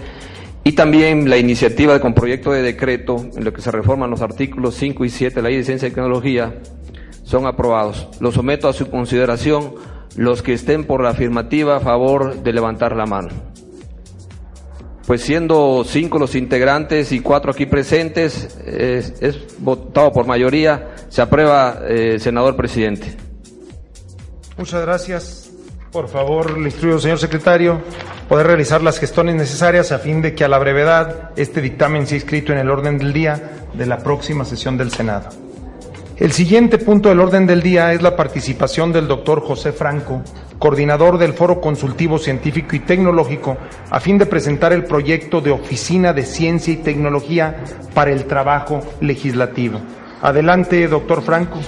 [0.63, 4.75] y también la iniciativa con proyecto de decreto en lo que se reforman los artículos
[4.75, 6.61] 5 y 7 de la Ley de Ciencia y Tecnología
[7.23, 8.09] son aprobados.
[8.19, 9.73] Los someto a su consideración
[10.15, 13.29] los que estén por la afirmativa a favor de levantar la mano.
[15.07, 21.81] Pues siendo cinco los integrantes y cuatro aquí presentes, es, votado por mayoría, se aprueba,
[21.87, 23.17] eh, senador presidente.
[24.57, 25.40] Muchas gracias.
[25.91, 27.81] Por favor, le instruyo, señor secretario,
[28.29, 32.15] poder realizar las gestiones necesarias a fin de que a la brevedad este dictamen sea
[32.15, 35.27] inscrito en el orden del día de la próxima sesión del Senado.
[36.15, 40.21] El siguiente punto del orden del día es la participación del doctor José Franco,
[40.59, 43.57] coordinador del Foro Consultivo Científico y Tecnológico,
[43.89, 48.81] a fin de presentar el proyecto de Oficina de Ciencia y Tecnología para el Trabajo
[49.01, 49.81] Legislativo.
[50.21, 51.59] Adelante, doctor Franco.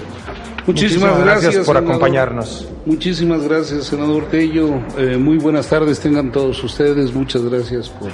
[0.65, 1.89] Muchísimas, gracias, por senador.
[1.89, 2.67] acompañarnos.
[2.85, 4.81] Muchísimas gracias, senador Tello.
[4.97, 7.13] Eh, muy buenas tardes tengan todos ustedes.
[7.13, 8.09] Muchas gracias por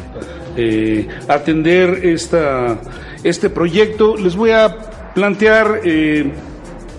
[0.57, 2.79] eh, atender esta,
[3.23, 4.17] este proyecto.
[4.17, 4.75] Les voy a
[5.13, 6.31] plantear eh,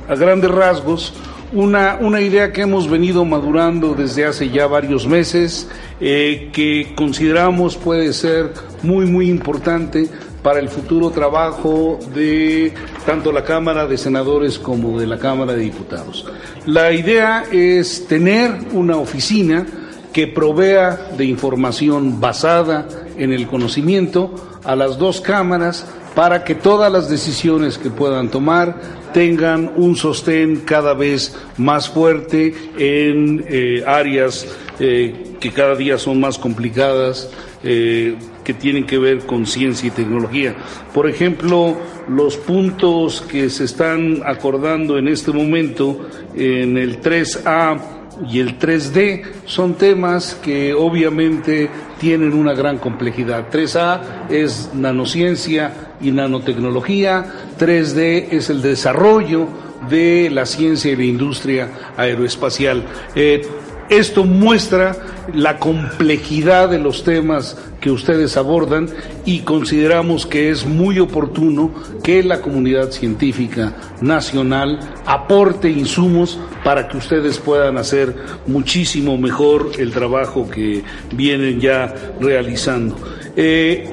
[0.08, 1.14] a grandes rasgos
[1.52, 8.12] una, una idea que hemos venido madurando desde hace ya varios meses, que consideramos puede
[8.12, 8.52] ser
[8.84, 10.08] muy, muy importante
[10.42, 12.72] para el futuro trabajo de
[13.04, 16.26] tanto la Cámara de Senadores como de la Cámara de Diputados.
[16.66, 19.66] La idea es tener una oficina
[20.12, 26.90] que provea de información basada en el conocimiento a las dos cámaras para que todas
[26.90, 28.80] las decisiones que puedan tomar
[29.12, 34.46] tengan un sostén cada vez más fuerte en eh, áreas
[34.78, 37.28] eh, que cada día son más complicadas,
[37.62, 38.16] eh,
[38.50, 40.56] que tienen que ver con ciencia y tecnología.
[40.92, 41.76] Por ejemplo,
[42.08, 47.80] los puntos que se están acordando en este momento en el 3A
[48.28, 53.48] y el 3D son temas que obviamente tienen una gran complejidad.
[53.52, 57.24] 3A es nanociencia y nanotecnología,
[57.56, 59.46] 3D es el desarrollo
[59.88, 62.82] de la ciencia y la industria aeroespacial.
[63.14, 63.42] Eh,
[63.90, 64.96] esto muestra
[65.34, 68.88] la complejidad de los temas que ustedes abordan
[69.24, 71.72] y consideramos que es muy oportuno
[72.02, 78.14] que la comunidad científica nacional aporte insumos para que ustedes puedan hacer
[78.46, 82.96] muchísimo mejor el trabajo que vienen ya realizando.
[83.36, 83.90] Eh,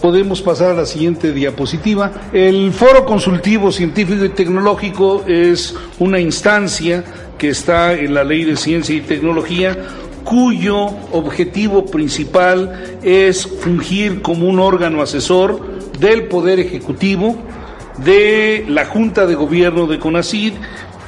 [0.00, 2.10] Podemos pasar a la siguiente diapositiva.
[2.32, 7.04] El Foro Consultivo Científico y Tecnológico es una instancia
[7.40, 9.74] que está en la Ley de Ciencia y Tecnología
[10.24, 15.58] cuyo objetivo principal es fungir como un órgano asesor
[15.98, 17.36] del Poder Ejecutivo,
[18.04, 20.52] de la Junta de Gobierno de CONACID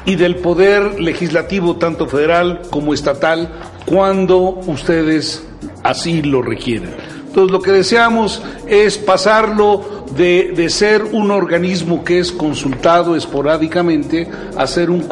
[0.07, 3.53] y del Poder Legislativo, tanto federal como estatal,
[3.85, 5.47] cuando ustedes
[5.83, 7.12] así lo requieren.
[7.33, 14.29] Entonces, lo que deseamos es pasarlo de, de ser un organismo que es consultado esporádicamente
[14.55, 15.03] a ser un,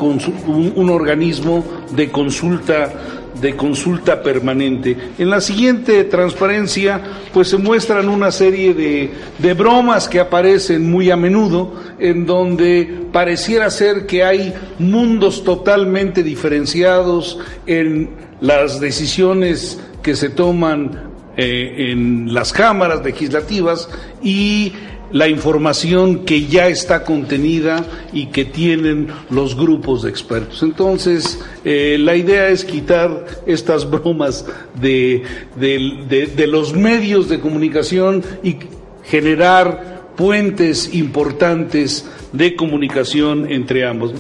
[0.77, 1.65] un organismo
[1.97, 2.93] de consulta
[3.41, 4.95] de consulta permanente.
[5.17, 7.01] En la siguiente transparencia,
[7.33, 13.07] pues se muestran una serie de, de bromas que aparecen muy a menudo, en donde
[13.11, 18.11] pareciera ser que hay mundos totalmente diferenciados en
[18.43, 21.10] las decisiones que se toman
[21.41, 23.89] eh, en las cámaras legislativas
[24.23, 24.73] y
[25.13, 30.63] la información que ya está contenida y que tienen los grupos de expertos.
[30.63, 34.45] Entonces, eh, la idea es quitar estas bromas
[34.81, 35.23] de,
[35.57, 38.57] de- de- de los medios de comunicación y
[39.05, 44.13] generar puentes importantes de comunicación entre ambos.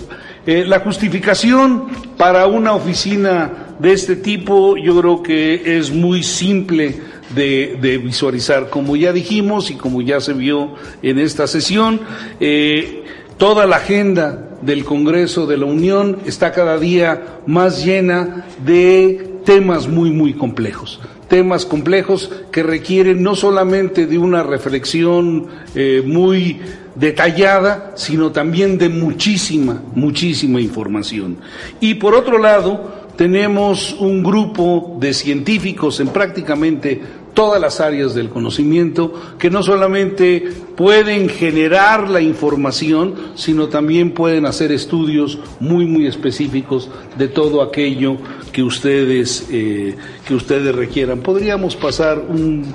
[0.46, 7.00] Eh, la justificación para una oficina de este tipo yo creo que es muy simple
[7.34, 8.70] de, visualizar.
[8.70, 12.00] Como ya dijimos y como ya se vio en esta sesión,
[12.40, 13.04] eh,
[13.36, 19.88] toda la agenda del Congreso de la Unión está cada día más llena de temas
[19.88, 21.00] muy, muy complejos.
[21.30, 26.60] Temas complejos que requieren no solamente de una reflexión eh, muy
[26.96, 31.38] detallada, sino también de muchísima, muchísima información.
[31.80, 37.00] Y por otro lado, tenemos un grupo de científicos en prácticamente
[37.34, 40.42] todas las áreas del conocimiento que no solamente
[40.76, 48.16] pueden generar la información, sino también pueden hacer estudios muy, muy específicos de todo aquello
[48.52, 49.94] que ustedes, eh,
[50.26, 51.20] que ustedes requieran.
[51.20, 52.74] Podríamos pasar un,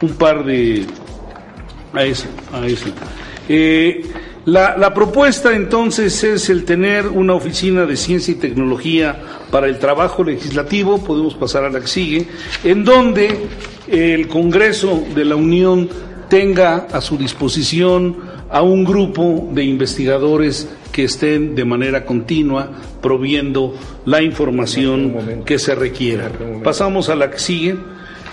[0.00, 0.86] un par de...
[1.92, 2.86] a eso, a eso.
[3.48, 4.04] Eh,
[4.44, 9.20] la, la, propuesta entonces es el tener una oficina de ciencia y tecnología
[9.50, 12.26] para el trabajo legislativo, podemos pasar a la que sigue,
[12.64, 13.46] en donde
[13.86, 15.88] el Congreso de la Unión
[16.28, 23.74] tenga a su disposición a un grupo de investigadores que estén de manera continua proviendo
[24.04, 26.30] la información que se requiera.
[26.62, 27.76] Pasamos a la que sigue.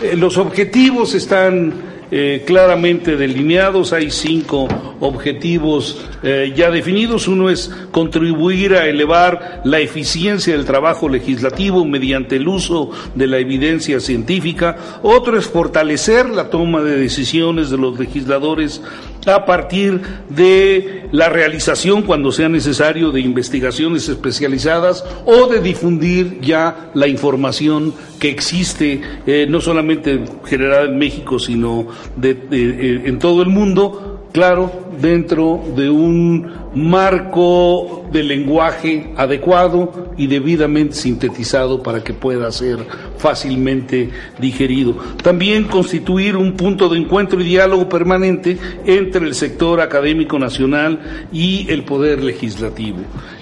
[0.02, 1.74] Eh, los objetivos están
[2.12, 3.94] eh, claramente delineados.
[3.94, 4.68] Hay cinco
[5.00, 7.28] objetivos eh, ya definidos.
[7.28, 13.38] Uno es contribuir a elevar la eficiencia del trabajo legislativo mediante el uso de la
[13.38, 14.76] evidencia científica.
[15.04, 18.82] Otro es fortalecer la toma de decisiones de los legisladores
[19.26, 26.92] a partir de la realización, cuando sea necesario, de investigaciones especializadas o de difundir ya
[26.94, 33.42] la información que existe, eh, no solamente generada en México, sino de, de, en todo
[33.42, 36.52] el mundo, claro, dentro de un
[36.88, 42.80] marco de lenguaje adecuado y debidamente sintetizado para que pueda ser
[43.18, 44.10] fácilmente
[44.40, 44.96] digerido.
[45.22, 51.68] También constituir un punto de encuentro y diálogo permanente entre el sector académico nacional y
[51.70, 53.00] el poder legislativo.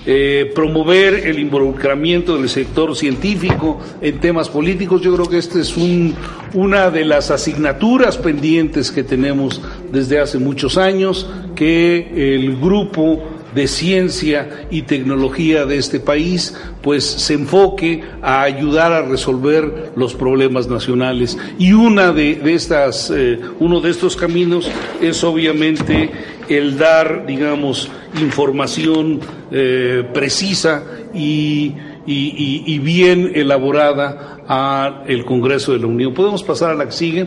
[0.10, 5.02] Eh, promover el involucramiento del sector científico en temas políticos.
[5.02, 6.16] Yo creo que esta es un,
[6.54, 9.62] una de las asignaturas pendientes que tenemos
[9.92, 13.22] desde hace muchos años, que el grupo
[13.58, 20.14] de ciencia y tecnología de este país, pues se enfoque a ayudar a resolver los
[20.14, 21.36] problemas nacionales.
[21.58, 24.70] Y una de, estas, eh, uno de estos caminos
[25.02, 26.12] es obviamente
[26.48, 27.90] el dar, digamos,
[28.22, 30.84] información eh, precisa
[31.16, 31.74] y,
[32.06, 36.14] y, y, bien elaborada al Congreso de la Unión.
[36.14, 37.26] Podemos pasar a la que sigue.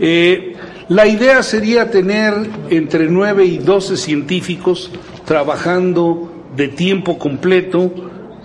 [0.00, 0.54] Eh,
[0.88, 2.32] la idea sería tener
[2.70, 4.90] entre nueve y doce científicos
[5.26, 7.92] trabajando de tiempo completo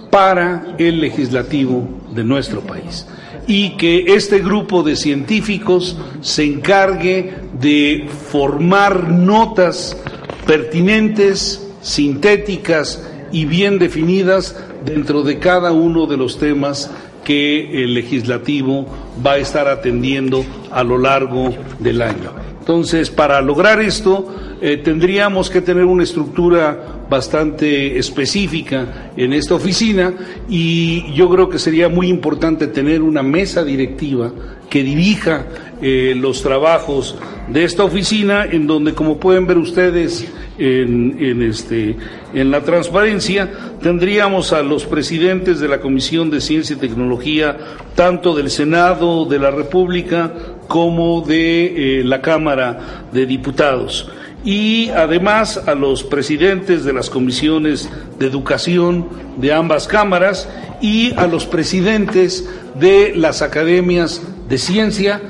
[0.09, 3.07] para el legislativo de nuestro país
[3.47, 9.97] y que este grupo de científicos se encargue de formar notas
[10.45, 14.55] pertinentes, sintéticas y bien definidas
[14.85, 16.91] dentro de cada uno de los temas
[17.23, 18.85] que el legislativo
[19.25, 22.50] va a estar atendiendo a lo largo del año.
[22.61, 30.13] Entonces, para lograr esto, eh, tendríamos que tener una estructura bastante específica en esta oficina
[30.47, 34.31] y yo creo que sería muy importante tener una mesa directiva
[34.69, 35.47] que dirija
[35.81, 41.97] eh, los trabajos de esta oficina, en donde, como pueden ver ustedes en, en, este,
[42.35, 43.49] en la transparencia,
[43.81, 47.57] tendríamos a los presidentes de la Comisión de Ciencia y Tecnología,
[47.95, 50.31] tanto del Senado de la República
[50.67, 54.09] como de eh, la Cámara de Diputados.
[54.43, 59.07] Y además a los presidentes de las comisiones de educación
[59.37, 60.49] de ambas cámaras
[60.81, 65.21] y a los presidentes de las academias de ciencia,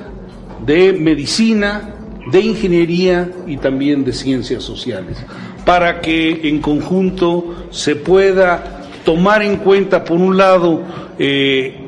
[0.65, 1.95] de medicina,
[2.32, 5.17] de ingeniería y también de ciencias sociales,
[5.65, 10.84] para que en conjunto se pueda tomar en cuenta, por un lado,
[11.19, 11.80] eh,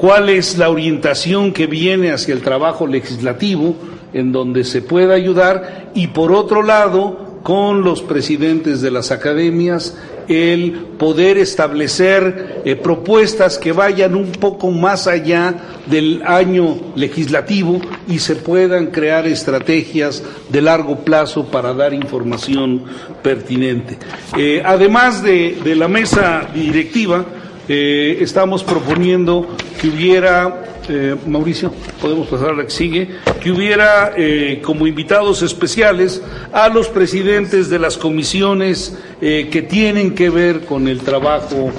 [0.00, 3.76] cuál es la orientación que viene hacia el trabajo legislativo,
[4.14, 9.98] en donde se pueda ayudar y por otro lado con los presidentes de las academias
[10.26, 17.78] el poder establecer eh, propuestas que vayan un poco más allá del año legislativo
[18.08, 22.84] y se puedan crear estrategias de largo plazo para dar información
[23.22, 23.98] pertinente.
[24.38, 27.26] Eh, además de, de, la mesa directiva,
[27.72, 29.46] eh, estamos proponiendo
[29.80, 33.08] que hubiera eh, Mauricio, podemos pasar a la que sigue,
[33.40, 36.20] que hubiera eh, como invitados especiales
[36.52, 41.70] a los presidentes de las comisiones eh, que tienen que ver con el trabajo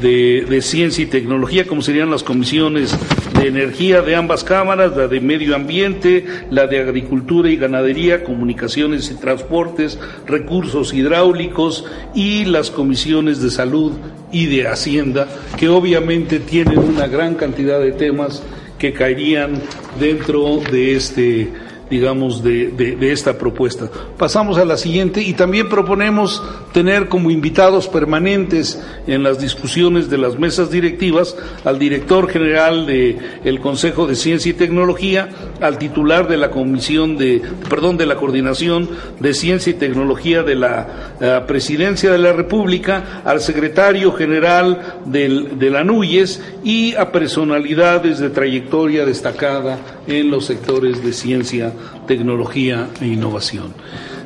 [0.00, 2.96] de, ciencia y tecnología, como serían las comisiones
[3.38, 9.10] de energía de ambas cámaras, la de medio ambiente, la de agricultura y ganadería, comunicaciones
[9.10, 11.84] y transportes, recursos hidráulicos
[12.14, 13.92] y las comisiones de salud
[14.32, 18.42] y de Hacienda, que obviamente tienen una gran cantidad de temas
[18.78, 19.62] que caerían
[19.98, 21.50] dentro de este,
[21.90, 23.88] digamos, de, de- de esta propuesta.
[24.18, 30.18] Pasamos a la siguiente y también proponemos tener como invitados permanentes en las discusiones de
[30.18, 35.28] las mesas directivas al director general del Consejo de Ciencia y Tecnología,
[35.60, 38.88] al titular de la Comisión de, perdón, de la Coordinación
[39.20, 45.70] de Ciencia y Tecnología de la eh, Presidencia de la República, al secretario general de
[45.70, 51.72] la NUYES y a personalidades de trayectoria destacada en los sectores de ciencia,
[52.06, 53.74] tecnología e innovación.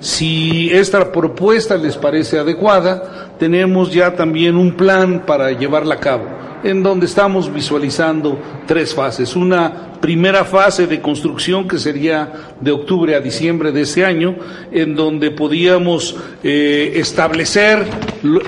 [0.01, 6.25] Si esta propuesta les parece adecuada, tenemos ya también un plan para llevarla a cabo,
[6.63, 9.37] en donde estamos visualizando tres fases.
[9.37, 14.37] Una primera fase de construcción que sería de octubre a diciembre de este año,
[14.73, 17.87] en donde podíamos eh, establecer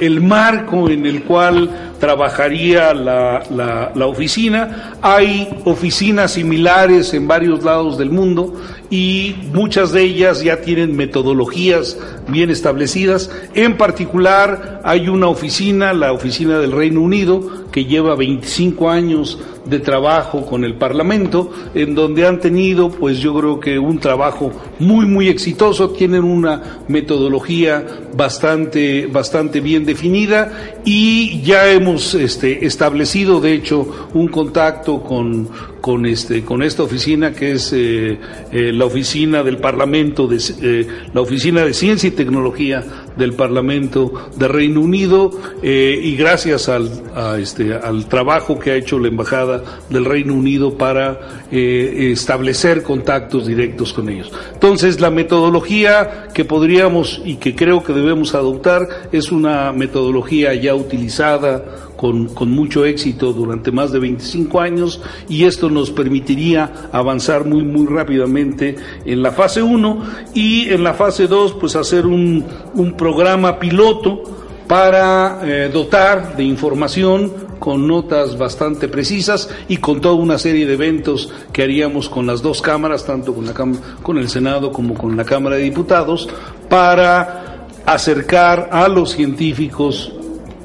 [0.00, 4.94] el marco en el cual trabajaría la oficina.
[5.02, 8.54] Hay oficinas similares en varios lados del mundo
[8.92, 11.96] y muchas de ellas ya tienen metodologías
[12.28, 13.30] bien establecidas.
[13.54, 19.78] En particular, hay una oficina, la oficina del Reino Unido, que lleva 25 años de
[19.78, 25.06] trabajo con el Parlamento, en donde han tenido, pues yo creo que un trabajo muy,
[25.06, 33.54] muy exitoso, tienen una metodología bastante, bastante bien definida y ya hemos este, establecido, de
[33.54, 35.48] hecho, un contacto con,
[35.80, 38.18] con, este, con esta oficina que es eh,
[38.50, 42.84] eh, la oficina del Parlamento, de, eh, la oficina de Ciencia y Tecnología
[43.16, 45.30] del Parlamento de Reino Unido
[45.62, 50.34] eh, y gracias al, a este, al trabajo que ha hecho la Embajada del Reino
[50.34, 54.32] Unido para eh, establecer contactos directos con ellos.
[54.52, 60.74] Entonces, la metodología que podríamos y que creo que debemos adoptar es una metodología ya
[60.74, 61.64] utilizada
[62.02, 67.62] con, con mucho éxito durante más de 25 años y esto nos permitiría avanzar muy,
[67.62, 68.74] muy rápidamente
[69.04, 70.02] en la fase 1
[70.34, 72.44] y en la fase 2 pues hacer un,
[72.74, 74.24] un programa piloto
[74.66, 80.74] para eh, dotar de información con notas bastante precisas y con toda una serie de
[80.74, 83.54] eventos que haríamos con las dos cámaras, tanto con, la
[84.02, 86.28] con el Senado como con la Cámara de Diputados,
[86.68, 90.12] para acercar a los científicos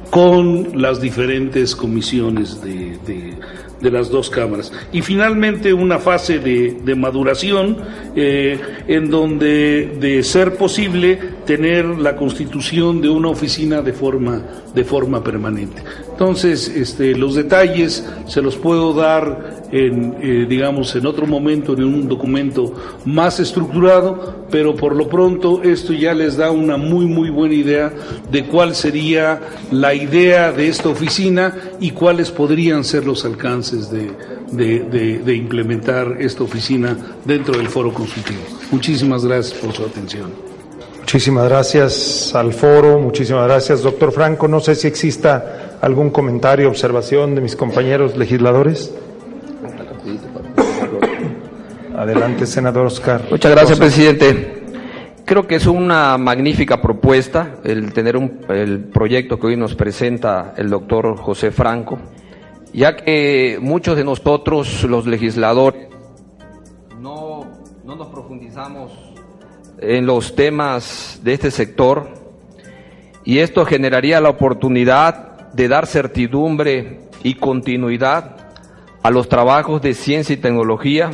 [0.10, 3.34] con las diferentes comisiones de, de-
[3.92, 4.72] las dos cámaras.
[4.92, 7.78] Y finalmente una fase de, de maduración
[8.16, 14.44] eh, en donde, de ser posible, tener la constitución de una oficina de forma,
[14.76, 15.82] de forma permanente.
[16.12, 21.86] Entonces, este, los detalles se los puedo dar en, eh, digamos, en otro momento, en
[21.86, 22.74] un documento
[23.06, 27.94] más estructurado, pero por lo pronto esto ya les da una muy, muy buena idea
[28.32, 29.40] de cuál sería
[29.72, 34.12] la idea de esta oficina y cuáles podrían ser los alcances de,
[34.52, 38.42] de- implementar esta oficina dentro del foro consultivo.
[38.72, 40.57] Muchísimas gracias por su atención.
[41.08, 44.50] Muchísimas gracias al foro, muchísimas gracias, doctor Franco.
[44.50, 48.94] No sé si exista algún comentario, observación de mis compañeros legisladores.
[51.96, 53.22] Adelante, senador Oscar.
[53.32, 54.64] Muchas gracias, presidente.
[55.24, 60.56] Creo que es una magnífica propuesta el tener un, el proyecto que hoy nos presenta
[60.58, 62.00] el doctor José Franco,
[62.74, 65.88] ya que muchos de nosotros, los legisladores,
[67.00, 67.46] no,
[67.86, 69.07] no nos profundizamos
[69.80, 72.10] en los temas de este sector
[73.24, 78.38] y esto generaría la oportunidad de dar certidumbre y continuidad
[79.04, 81.12] a los trabajos de ciencia y tecnología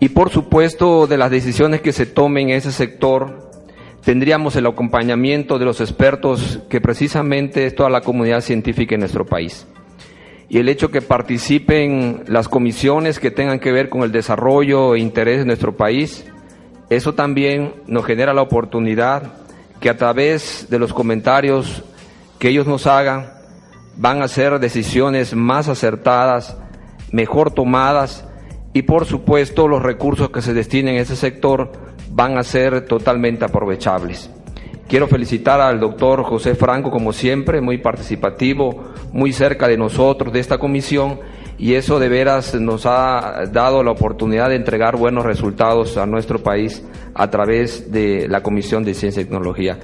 [0.00, 3.48] y por supuesto de las decisiones que se tomen en ese sector
[4.04, 9.26] tendríamos el acompañamiento de los expertos que precisamente es toda la comunidad científica en nuestro
[9.26, 9.66] país.
[10.48, 15.00] Y el hecho que participen las comisiones que tengan que ver con el desarrollo e
[15.00, 16.24] interés de nuestro país,
[16.90, 19.34] eso también nos genera la oportunidad
[19.80, 21.84] que a través de los comentarios
[22.38, 23.30] que ellos nos hagan
[23.96, 26.56] van a hacer decisiones más acertadas,
[27.12, 28.24] mejor tomadas
[28.72, 31.72] y por supuesto los recursos que se destinen a ese sector
[32.10, 34.30] van a ser totalmente aprovechables.
[34.88, 40.40] Quiero felicitar al doctor José Franco, como siempre, muy participativo, muy cerca de nosotros, de
[40.40, 41.20] esta comisión,
[41.58, 46.42] y eso de veras nos ha dado la oportunidad de entregar buenos resultados a nuestro
[46.42, 46.82] país
[47.14, 49.78] a través de la Comisión de Ciencia y Tecnología.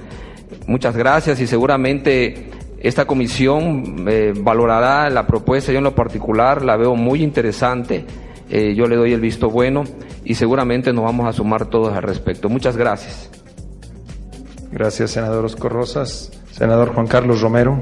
[0.67, 2.49] Muchas gracias y seguramente
[2.79, 8.05] esta comisión eh, valorará la propuesta, yo en lo particular la veo muy interesante,
[8.49, 9.83] eh, yo le doy el visto bueno
[10.23, 12.47] y seguramente nos vamos a sumar todos al respecto.
[12.47, 13.29] Muchas gracias.
[14.71, 16.31] Gracias, senador Oscar Rosas.
[16.51, 17.77] Senador Juan Carlos Romero.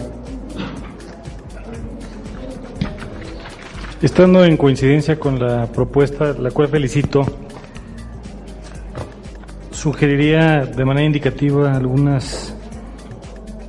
[4.03, 7.23] Estando en coincidencia con la propuesta, la cual felicito
[9.71, 12.53] sugeriría de manera indicativa algunas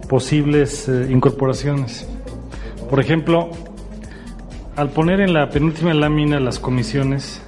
[0.09, 2.09] posibles eh, incorporaciones.
[2.91, 3.51] Por ejemplo,
[4.75, 7.41] al poner en la penúltima lámina las comisiones,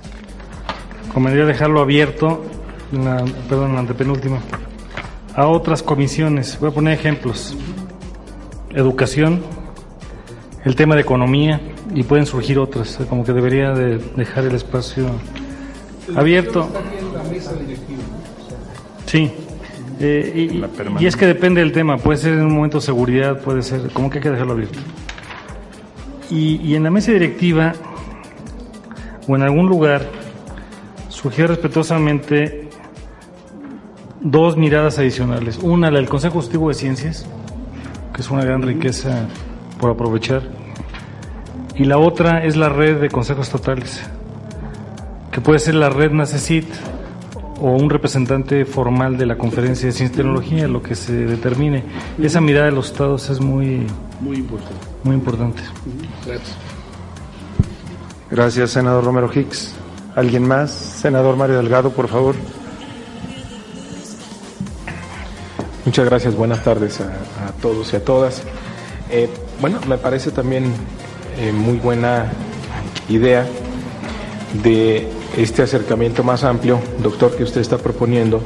[1.12, 2.45] convendría dejarlo abierto,
[3.49, 4.39] perdón, en la antepenúltima,
[5.34, 6.57] a otras comisiones.
[6.61, 7.57] Voy a poner ejemplos.
[8.76, 9.43] Educación,
[10.64, 11.61] el tema de economía,
[11.97, 15.07] y pueden surgir otras, como que debería de dejar el espacio
[16.15, 16.69] abierto.
[19.07, 19.33] Sí.
[19.99, 23.63] Eh, y, y es que depende del tema, puede ser en un momento seguridad, puede
[23.63, 24.79] ser, como que hay que dejarlo abierto.
[26.31, 27.73] Y, y en la mesa directiva
[29.27, 30.03] o en algún lugar
[31.09, 32.69] sugiero respetuosamente
[34.21, 35.59] dos miradas adicionales.
[35.63, 37.27] Una, la del Consejo Consultivo de Ciencias,
[38.13, 39.29] que es una gran riqueza
[39.81, 40.66] por aprovechar.
[41.77, 44.01] Y la otra es la red de consejos estatales,
[45.31, 46.66] que puede ser la red NACECIT
[47.61, 51.85] o un representante formal de la Conferencia de Ciencia y Tecnología, lo que se determine.
[52.20, 53.87] Esa mirada de los estados es muy,
[54.20, 54.87] Muy importante.
[55.05, 55.62] muy importante.
[56.24, 56.57] Gracias.
[58.31, 59.74] Gracias, senador Romero Hicks.
[60.14, 60.70] ¿Alguien más?
[60.70, 62.35] Senador Mario Delgado, por favor.
[65.85, 67.05] Muchas gracias, buenas tardes a,
[67.49, 68.43] a todos y a todas.
[69.11, 69.29] Eh,
[69.61, 70.72] bueno, me parece también
[71.39, 72.32] eh, muy buena
[73.09, 73.47] idea
[74.62, 78.43] de este acercamiento más amplio, doctor, que usted está proponiendo,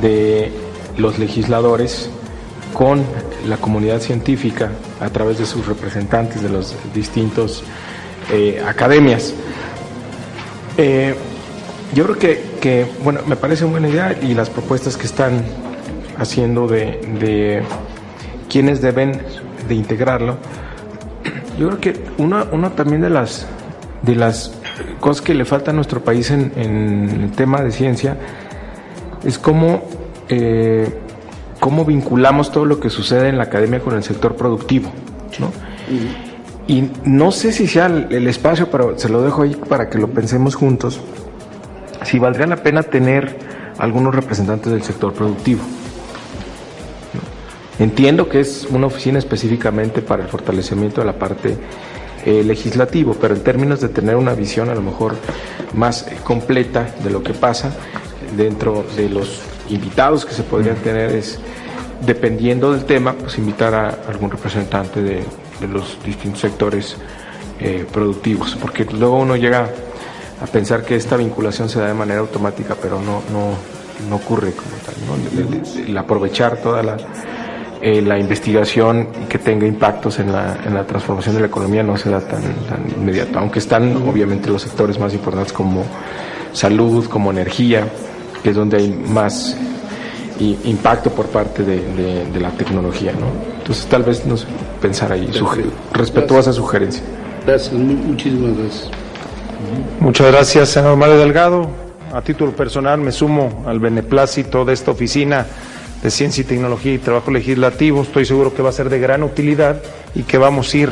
[0.00, 0.50] de
[0.96, 2.10] los legisladores
[2.72, 3.02] con
[3.46, 7.62] la comunidad científica a través de sus representantes de los distintos
[8.32, 9.34] eh, academias.
[10.76, 11.14] Eh,
[11.94, 15.44] yo creo que, que, bueno, me parece una buena idea y las propuestas que están
[16.18, 17.62] haciendo de, de
[18.48, 19.22] quienes deben
[19.68, 20.36] de integrarlo.
[21.58, 23.46] Yo creo que una, una también de las,
[24.02, 24.52] de las
[25.00, 28.16] cosas que le falta a nuestro país en, en el tema de ciencia
[29.24, 29.82] es cómo,
[30.28, 30.88] eh,
[31.60, 34.90] cómo vinculamos todo lo que sucede en la academia con el sector productivo.
[35.40, 35.50] ¿no?
[36.68, 39.98] Y no sé si sea el, el espacio, pero se lo dejo ahí para que
[39.98, 41.00] lo pensemos juntos,
[42.04, 43.36] si valdría la pena tener
[43.78, 45.62] algunos representantes del sector productivo.
[47.78, 51.56] Entiendo que es una oficina específicamente para el fortalecimiento de la parte
[52.26, 55.14] eh, legislativo, pero en términos de tener una visión a lo mejor
[55.74, 57.70] más eh, completa de lo que pasa
[58.36, 61.38] dentro de los invitados que se podrían tener es,
[62.04, 65.22] dependiendo del tema, pues invitar a algún representante de,
[65.60, 66.96] de los distintos sectores
[67.60, 69.68] eh, productivos, porque luego uno llega
[70.40, 73.54] a pensar que esta vinculación se da de manera automática, pero no, no,
[74.08, 75.14] no ocurre como tal, ¿no?
[75.42, 76.96] El, el- el aprovechar toda la,
[77.80, 81.82] eh, la investigación y que tenga impactos en la, en la transformación de la economía
[81.82, 85.84] no se da tan, tan inmediato, aunque están obviamente los sectores más importantes como
[86.52, 87.84] salud, como energía,
[88.42, 89.56] que es donde hay más
[90.40, 93.26] impacto por parte de, de- de la tecnología, ¿no?
[93.58, 94.46] Entonces tal vez nos
[94.80, 95.28] pensar ahí,
[95.92, 97.02] respetuosa sugerencia.
[97.46, 98.90] Gracias, mu- muchísimas gracias.
[100.00, 101.68] Muchas gracias, senador Mario Delgado.
[102.14, 105.44] A título personal me sumo al beneplácito de esta oficina
[106.02, 108.02] de Ciencia y Tecnología y Trabajo Legislativo.
[108.02, 109.82] Estoy seguro que va a ser de gran utilidad
[110.14, 110.90] y que vamos a ir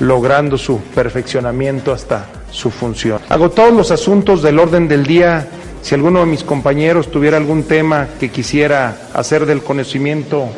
[0.00, 3.20] logrando su perfeccionamiento hasta su función.
[3.28, 5.48] Hago todos los asuntos del orden del día.
[5.82, 10.48] Si alguno de mis compañeros tuviera algún tema que quisiera hacer del conocimiento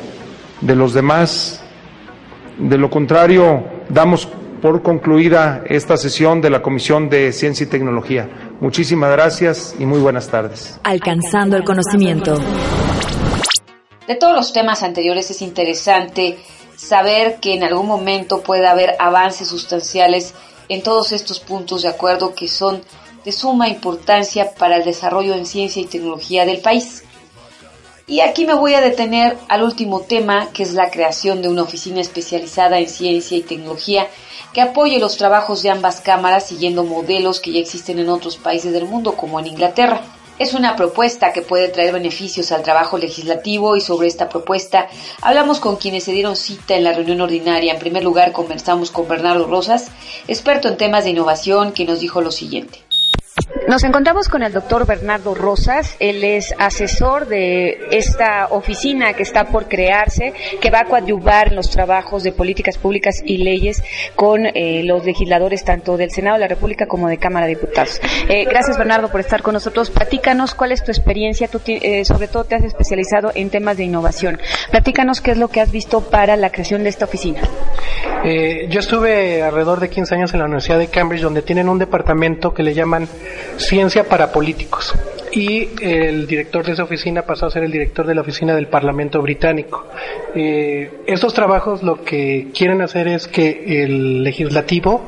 [0.61, 1.62] de los demás,
[2.59, 4.28] de lo contrario, damos
[4.61, 8.28] por concluida esta sesión de la Comisión de Ciencia y Tecnología.
[8.61, 10.78] Muchísimas gracias y muy buenas tardes.
[10.84, 12.40] Alcanzando el conocimiento.
[14.07, 16.38] De todos los temas anteriores es interesante
[16.76, 20.34] saber que en algún momento puede haber avances sustanciales
[20.68, 22.82] en todos estos puntos de acuerdo que son
[23.24, 27.05] de suma importancia para el desarrollo en ciencia y tecnología del país.
[28.07, 31.62] Y aquí me voy a detener al último tema, que es la creación de una
[31.62, 34.09] oficina especializada en ciencia y tecnología
[34.53, 38.72] que apoye los trabajos de ambas cámaras siguiendo modelos que ya existen en otros países
[38.72, 40.03] del mundo, como en Inglaterra.
[40.43, 44.88] Es una propuesta que puede traer beneficios al trabajo legislativo y sobre esta propuesta
[45.20, 47.72] hablamos con quienes se dieron cita en la reunión ordinaria.
[47.72, 49.93] En primer lugar conversamos con Bernardo Rosas,
[50.26, 52.80] experto en temas de innovación, que nos dijo lo siguiente.
[53.69, 59.45] Nos encontramos con el doctor Bernardo Rosas, él es asesor de esta oficina que está
[59.45, 63.83] por crearse, que va a coadyuvar los trabajos de políticas públicas y leyes
[64.17, 68.01] con eh, los legisladores tanto del Senado de la República como de Cámara de Diputados.
[68.29, 69.91] Eh, gracias Bernardo por estar con nosotros.
[69.91, 73.85] Platícanos cuál es tu experiencia, tú eh, sobre todo te has especializado en temas de
[73.85, 74.41] innovación.
[74.71, 77.41] Platícanos qué es lo que has visto para la creación de esta oficina.
[78.25, 81.79] Eh, yo estuve alrededor de 15 años en la Universidad de Cambridge, donde tienen un
[81.79, 83.09] departamento que le llaman
[83.63, 84.95] Ciencia para Políticos.
[85.35, 88.67] y el director de esa oficina pasó a ser el director de la oficina del
[88.67, 89.87] Parlamento británico.
[90.35, 95.01] Eh, estos trabajos lo que quieren hacer es que el legislativo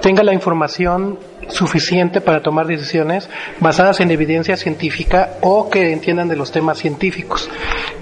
[0.00, 3.28] tenga la información suficiente para tomar decisiones
[3.60, 7.48] basadas en evidencia científica o que entiendan de los temas científicos.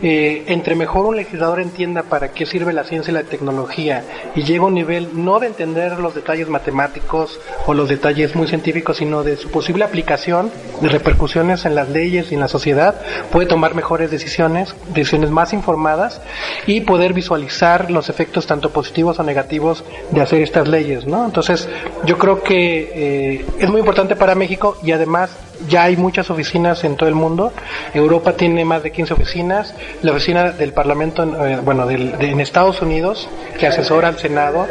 [0.03, 4.43] Eh, entre mejor un legislador entienda para qué sirve la ciencia y la tecnología y
[4.43, 8.99] llega a un nivel no de entender los detalles matemáticos o los detalles muy científicos,
[8.99, 13.47] sino de su posible aplicación, de repercusiones en las leyes y en la sociedad, puede
[13.47, 16.21] tomar mejores decisiones, decisiones más informadas
[16.67, 21.25] y poder visualizar los efectos tanto positivos o negativos de hacer estas leyes, ¿no?
[21.25, 21.69] Entonces,
[22.05, 25.31] yo creo que eh, es muy importante para México y además
[25.69, 27.53] ya hay muchas oficinas en todo el mundo.
[27.93, 29.75] Europa tiene más de 15 oficinas.
[30.03, 33.29] La oficina del Parlamento, eh, bueno, del- de- en Estados Unidos,
[33.59, 34.67] que asesora al Senado,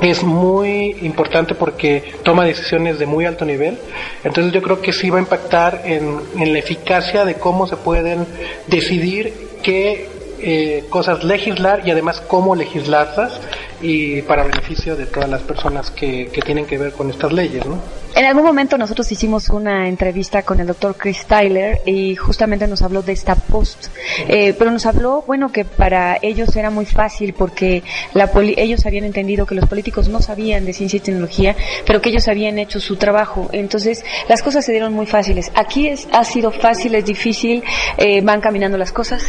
[0.00, 3.78] es muy importante porque toma decisiones de muy alto nivel.
[4.24, 7.76] Entonces yo creo que sí va a impactar en, en la eficacia de cómo se
[7.76, 8.26] pueden
[8.66, 10.08] decidir qué
[10.40, 13.40] eh, cosas legislar y además cómo legislarlas
[13.80, 17.64] y para beneficio de todas las personas que, que tienen que ver con estas leyes,
[17.66, 17.78] ¿no?
[18.16, 22.82] En algún momento nosotros hicimos una entrevista con el doctor Chris Tyler y justamente nos
[22.82, 23.86] habló de esta post,
[24.26, 27.82] Eh, pero nos habló, bueno, que para ellos era muy fácil porque
[28.14, 31.54] la poli- ellos habían entendido que los políticos no sabían de ciencia y tecnología,
[31.86, 33.48] pero que ellos habían hecho su trabajo.
[33.52, 35.52] Entonces las cosas se dieron muy fáciles.
[35.54, 37.62] Aquí es, ha sido fácil, es difícil,
[37.98, 39.22] eh, van caminando las cosas.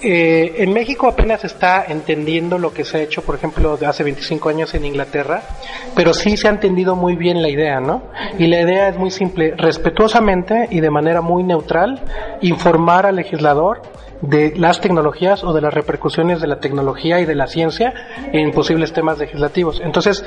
[0.00, 4.04] Eh, en México apenas está entendiendo lo que se ha hecho, por ejemplo, de hace
[4.04, 5.42] 25 años en Inglaterra,
[5.96, 8.02] pero sí se ha entendido muy bien la idea, ¿no?
[8.38, 12.00] Y la idea es muy simple, respetuosamente y de manera muy neutral,
[12.42, 13.82] informar al legislador
[14.20, 17.92] de las tecnologías o de las repercusiones de la tecnología y de la ciencia
[18.32, 19.80] en posibles temas legislativos.
[19.82, 20.24] Entonces,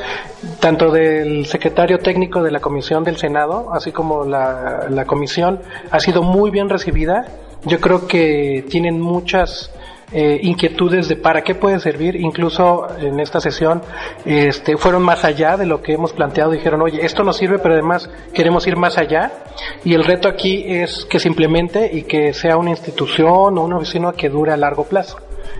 [0.59, 5.99] tanto del secretario técnico de la Comisión del Senado, así como la, la comisión, ha
[5.99, 7.25] sido muy bien recibida.
[7.65, 9.71] Yo creo que tienen muchas
[10.13, 12.15] eh, inquietudes de para qué puede servir.
[12.15, 13.81] Incluso en esta sesión
[14.25, 16.51] este, fueron más allá de lo que hemos planteado.
[16.51, 19.31] Dijeron, oye, esto nos sirve, pero además queremos ir más allá.
[19.85, 23.77] Y el reto aquí es que se implemente y que sea una institución o una
[23.77, 25.17] oficina que dure a largo plazo.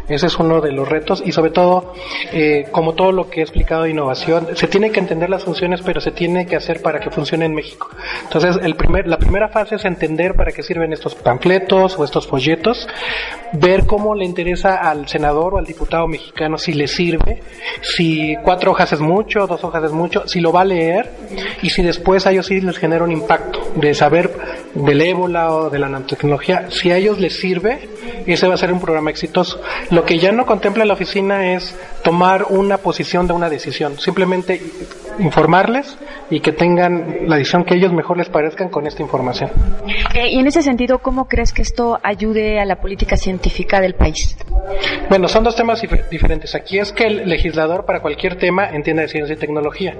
[0.07, 1.93] Ese es uno de los retos y sobre todo,
[2.31, 5.81] eh, como todo lo que he explicado de innovación, se tiene que entender las funciones,
[5.81, 7.89] pero se tiene que hacer para que funcione en México.
[8.23, 12.27] Entonces, el primer, la primera fase es entender para qué sirven estos panfletos o estos
[12.27, 12.87] folletos,
[13.53, 17.41] ver cómo le interesa al senador o al diputado mexicano si le sirve,
[17.81, 21.09] si cuatro hojas es mucho, dos hojas es mucho, si lo va a leer
[21.61, 24.31] y si después a ellos sí les genera un impacto de saber
[24.73, 27.89] del ébola o de la nanotecnología, si a ellos les sirve,
[28.25, 29.61] ese va a ser un programa exitoso.
[29.89, 34.61] Lo que ya no contempla la oficina es tomar una posición de una decisión, simplemente
[35.19, 35.97] informarles
[36.29, 39.49] y que tengan la decisión que ellos mejor les parezcan con esta información.
[40.13, 43.95] Eh, y en ese sentido, ¿cómo crees que esto ayude a la política científica del
[43.95, 44.37] país?
[45.09, 46.55] Bueno, son dos temas dif- diferentes.
[46.55, 49.95] Aquí es que el legislador para cualquier tema entienda de ciencia y tecnología.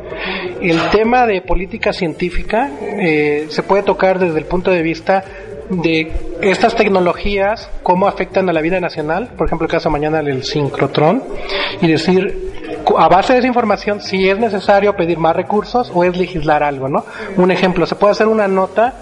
[0.61, 5.23] El tema de política científica eh, se puede tocar desde el punto de vista
[5.69, 10.43] de estas tecnologías, cómo afectan a la vida nacional, por ejemplo, el caso mañana del
[10.43, 11.23] sincrotrón,
[11.81, 12.50] y decir,
[12.97, 16.87] a base de esa información, si es necesario pedir más recursos o es legislar algo,
[16.87, 17.05] ¿no?
[17.37, 18.93] Un ejemplo, se puede hacer una nota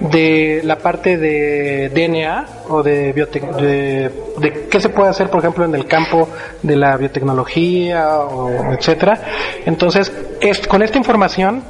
[0.00, 5.64] de la parte de DNA o de, de, de qué se puede hacer, por ejemplo,
[5.64, 6.28] en el campo
[6.62, 9.20] de la biotecnología o etcétera.
[9.66, 11.62] Entonces, es, con esta información,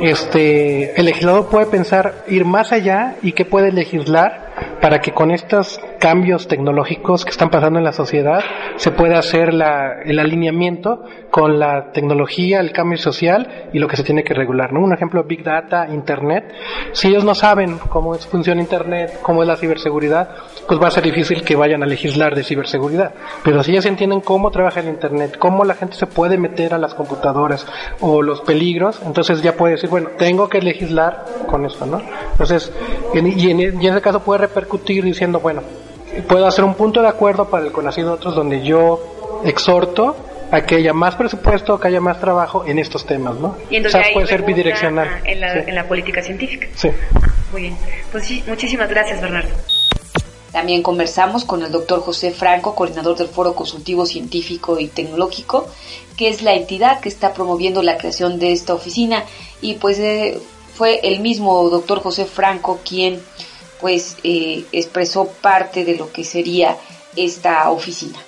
[0.00, 4.45] este, el legislador puede pensar ir más allá y qué puede legislar
[4.80, 8.40] para que con estos cambios tecnológicos que están pasando en la sociedad
[8.76, 14.04] se pueda hacer el alineamiento con la tecnología, el cambio social y lo que se
[14.04, 14.72] tiene que regular.
[14.72, 14.80] ¿no?
[14.80, 16.52] Un ejemplo, Big Data, Internet.
[16.92, 20.30] Si ellos no saben cómo es, funciona Internet, cómo es la ciberseguridad,
[20.66, 23.12] pues va a ser difícil que vayan a legislar de ciberseguridad.
[23.44, 26.78] Pero si ellos entienden cómo trabaja el Internet, cómo la gente se puede meter a
[26.78, 27.66] las computadoras
[28.00, 32.00] o los peligros, entonces ya puede decir, bueno, tengo que legislar con esto, ¿no?
[32.32, 32.72] Entonces,
[33.14, 35.62] en- y, en, y en ese caso puede repercutir diciendo, bueno,
[36.28, 40.16] puedo hacer un punto de acuerdo para el conocido de otros donde yo exhorto
[40.50, 43.56] a que haya más presupuesto, que haya más trabajo en estos temas, ¿no?
[43.68, 45.20] Y o entonces sea, ahí puede ser bidireccional.
[45.24, 45.58] En la, Sí.
[45.66, 46.68] en la política científica.
[46.74, 46.88] Sí.
[47.52, 47.76] Muy bien.
[48.12, 49.50] Pues sí, muchísimas gracias, Bernardo.
[50.52, 55.66] También conversamos con el doctor José Franco, coordinador del Foro Consultivo Científico y Tecnológico,
[56.16, 59.24] que es la entidad que está promoviendo la creación de esta oficina.
[59.60, 60.38] Y pues eh,
[60.74, 63.20] fue el mismo doctor José Franco quien
[63.80, 66.76] pues eh, expresó parte de lo que sería
[67.14, 68.18] esta oficina.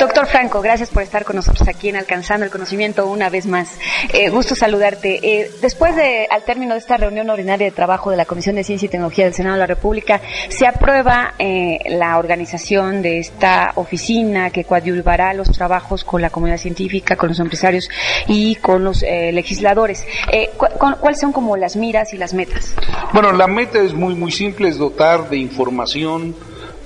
[0.00, 3.78] Doctor Franco, gracias por estar con nosotros aquí en Alcanzando el Conocimiento una vez más.
[4.12, 5.20] Eh, gusto saludarte.
[5.22, 8.64] Eh, después de, al término de esta reunión ordinaria de trabajo de la Comisión de
[8.64, 13.72] Ciencia y Tecnología del Senado de la República, se aprueba eh, la organización de esta
[13.76, 17.88] oficina que coadyuvará los trabajos con la comunidad científica, con los empresarios
[18.26, 20.04] y con los eh, legisladores.
[20.32, 22.74] Eh, cu- cu- ¿Cuáles son como las miras y las metas?
[23.12, 26.34] Bueno, la meta es muy muy simple, es dotar de información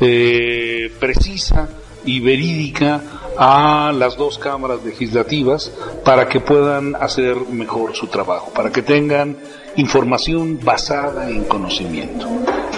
[0.01, 1.69] eh, precisa
[2.05, 3.01] y verídica
[3.37, 5.73] a las dos cámaras legislativas
[6.05, 9.37] para que puedan hacer mejor su trabajo, para que tengan
[9.77, 12.27] información basada en conocimiento.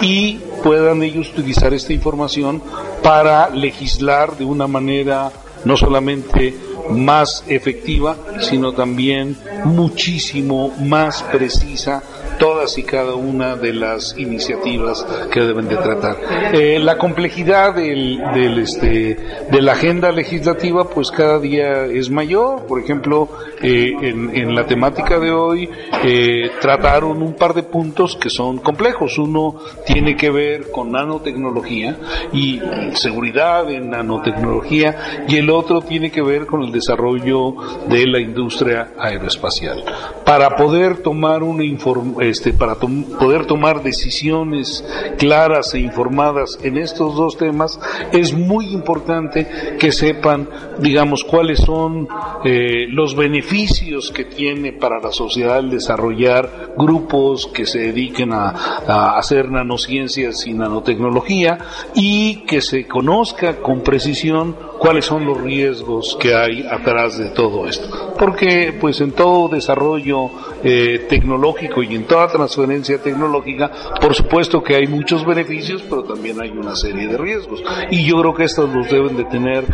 [0.01, 2.61] Y puedan ellos utilizar esta información
[3.03, 5.31] para legislar de una manera
[5.65, 6.55] no solamente
[6.89, 12.01] más efectiva, sino también muchísimo más precisa
[12.37, 16.17] todas y cada una de las iniciativas que deben de tratar.
[16.53, 19.17] Eh, la complejidad del, del, este,
[19.49, 22.65] de la agenda legislativa pues cada día es mayor.
[22.65, 23.29] Por ejemplo,
[23.61, 25.69] eh, en, en la temática de hoy
[26.03, 29.17] eh, trataron un par de puntos que son complejos.
[29.17, 31.97] Uno tiene que ver con nanotecnología
[32.31, 32.61] y
[32.93, 37.55] seguridad en nanotecnología y el otro tiene que ver con el desarrollo
[37.87, 39.83] de la industria aeroespacial.
[40.25, 44.83] Para poder tomar una inform este, para poder tomar decisiones
[45.17, 47.79] claras e informadas en estos dos temas,
[48.11, 49.47] es muy importante
[49.79, 50.49] que sepan,
[50.79, 52.07] digamos, cuáles son
[52.43, 59.17] eh, los beneficios que tiene para la sociedad el desarrollar grupos que se dediquen a
[59.17, 61.57] hacer nanociencias y nanotecnología
[61.95, 67.67] y que se conozca con precisión cuáles son los riesgos que hay atrás de todo
[67.67, 68.15] esto.
[68.17, 70.29] Porque pues en todo desarrollo
[70.63, 76.41] eh, tecnológico y en toda transferencia tecnológica, por supuesto que hay muchos beneficios, pero también
[76.41, 77.63] hay una serie de riesgos.
[77.91, 79.65] Y yo creo que estos los deben de tener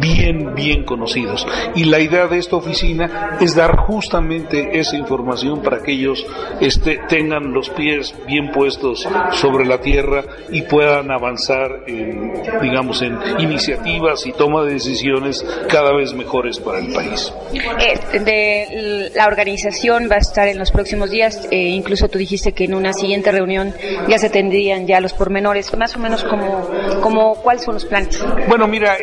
[0.00, 1.46] bien, bien conocidos.
[1.74, 6.24] Y la idea de esta oficina es dar justamente esa información para que ellos
[6.60, 12.32] este, tengan los pies bien puestos sobre la tierra y puedan avanzar en,
[12.62, 17.32] digamos, en iniciativas y toma de decisiones cada vez mejores para el país.
[17.52, 22.52] Eh, de la organización va a estar en los próximos días, eh, incluso tú dijiste
[22.52, 23.74] que en una siguiente reunión
[24.08, 26.70] ya se tendrían ya los pormenores, más o menos como,
[27.00, 28.24] como cuáles son los planes.
[28.48, 28.96] Bueno, mira,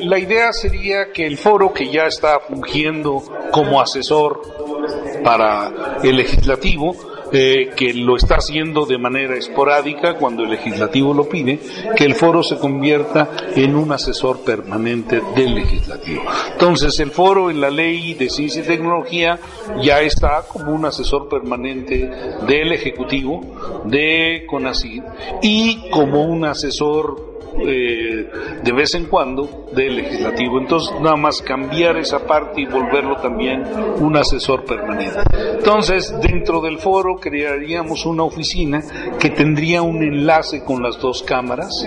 [0.00, 3.22] la idea sería que el foro que ya está fungiendo
[3.52, 4.40] como asesor
[5.22, 6.96] para el legislativo,
[7.32, 11.58] eh, que lo está haciendo de manera esporádica cuando el legislativo lo pide,
[11.96, 16.22] que el foro se convierta en un asesor permanente del legislativo.
[16.52, 19.38] Entonces, el foro en la ley de ciencia y tecnología
[19.82, 22.10] ya está como un asesor permanente
[22.46, 25.04] del ejecutivo, de CONACYT,
[25.42, 28.30] y como un asesor eh,
[28.62, 30.58] de vez en cuando del legislativo.
[30.60, 33.62] Entonces, nada más cambiar esa parte y volverlo también
[34.00, 35.18] un asesor permanente.
[35.56, 38.82] Entonces, dentro del foro crearíamos una oficina
[39.18, 41.86] que tendría un enlace con las dos cámaras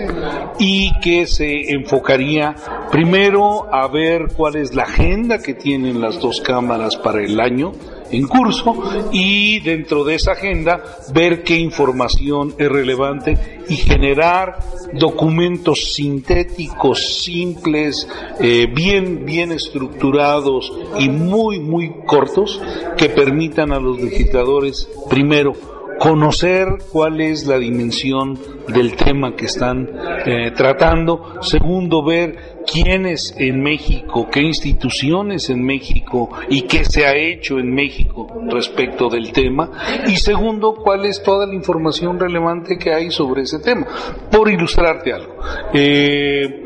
[0.58, 2.54] y que se enfocaría
[2.90, 7.72] primero a ver cuál es la agenda que tienen las dos cámaras para el año
[8.12, 10.82] en curso y dentro de esa agenda
[11.12, 14.58] ver qué información es relevante y generar
[14.92, 18.06] documentos sintéticos, simples,
[18.40, 22.60] eh, bien, bien estructurados y muy, muy cortos
[22.96, 25.71] que permitan a los legisladores primero
[26.02, 28.36] conocer cuál es la dimensión
[28.66, 29.88] del tema que están
[30.26, 31.40] eh, tratando.
[31.42, 37.72] Segundo, ver quiénes en México, qué instituciones en México y qué se ha hecho en
[37.72, 39.70] México respecto del tema.
[40.08, 43.86] Y segundo, cuál es toda la información relevante que hay sobre ese tema.
[44.28, 45.36] Por ilustrarte algo.
[45.72, 46.64] Eh,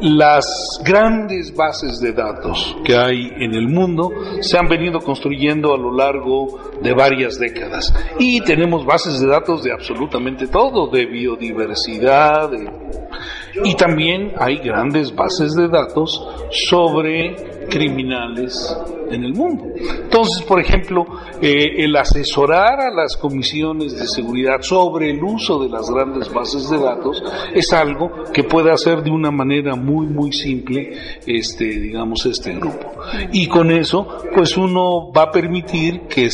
[0.00, 5.78] las grandes bases de datos que hay en el mundo se han venido construyendo a
[5.78, 7.92] lo largo de varias décadas.
[8.18, 12.50] Y tenemos bases de datos de absolutamente todo, de biodiversidad,
[13.64, 18.76] y también hay grandes bases de datos sobre criminales
[19.10, 19.64] en el mundo.
[19.76, 21.06] Entonces, por ejemplo,
[21.40, 26.68] eh, el asesorar a las comisiones de seguridad sobre el uso de las grandes bases
[26.70, 27.22] de datos
[27.54, 30.96] es algo que puede hacer de una manera muy, muy simple,
[31.26, 32.92] este, digamos, este grupo.
[33.32, 36.28] Y con eso, pues uno va a permitir que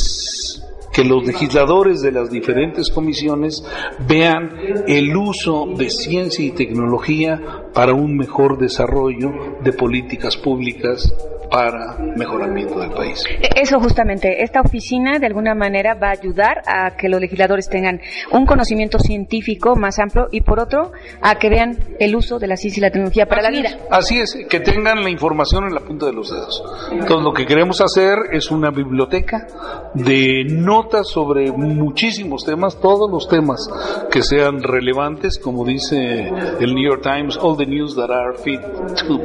[0.93, 3.64] que los legisladores de las diferentes comisiones
[4.07, 4.51] vean
[4.86, 7.40] el uso de ciencia y tecnología
[7.72, 9.32] para un mejor desarrollo
[9.62, 11.12] de políticas públicas
[11.53, 13.22] para mejoramiento del país.
[13.28, 17.68] E- Eso justamente, esta oficina de alguna manera va a ayudar a que los legisladores
[17.68, 18.00] tengan
[18.32, 22.57] un conocimiento científico más amplio y por otro a que vean el uso de la
[22.57, 23.70] ciencia y la tecnología para la vida.
[23.90, 26.62] Así es, que tengan la información en la punta de los dedos.
[26.90, 29.46] Entonces lo que queremos hacer es una biblioteca
[29.94, 33.68] de notas sobre muchísimos temas, todos los temas
[34.11, 36.28] que sean relevantes, como dice
[36.61, 38.61] el New York Times, all the news that are fit
[39.07, 39.20] to.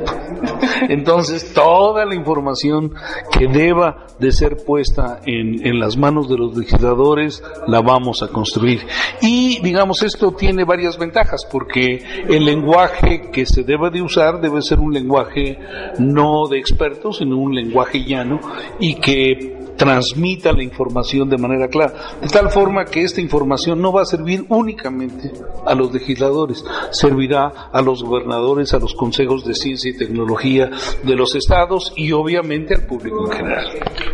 [0.90, 2.94] Entonces toda la información
[3.32, 8.28] que deba de ser puesta en, en las manos de los legisladores la vamos a
[8.28, 8.82] construir.
[9.22, 14.62] Y digamos, esto tiene varias ventajas porque el lenguaje que se debe de usar debe
[14.62, 15.58] ser un lenguaje
[16.00, 18.40] no de expertos, sino un lenguaje llano
[18.80, 23.94] y que transmita la información de manera clara, de tal forma que esta información no
[23.94, 25.32] va a servir únicamente
[25.66, 30.70] a los legisladores, servirá a los gobernadores, a los consejos de ciencia y tecnología
[31.04, 33.66] de los estados y obviamente al público en general.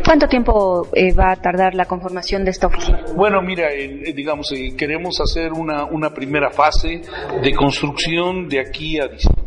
[0.06, 3.04] ¿Cuánto tiempo eh, va a tardar la conformación de esta oficina?
[3.16, 7.02] Bueno, mira, eh, eh, digamos, eh, queremos hacer una, una primera fase
[7.42, 9.44] de construcción de aquí a diciembre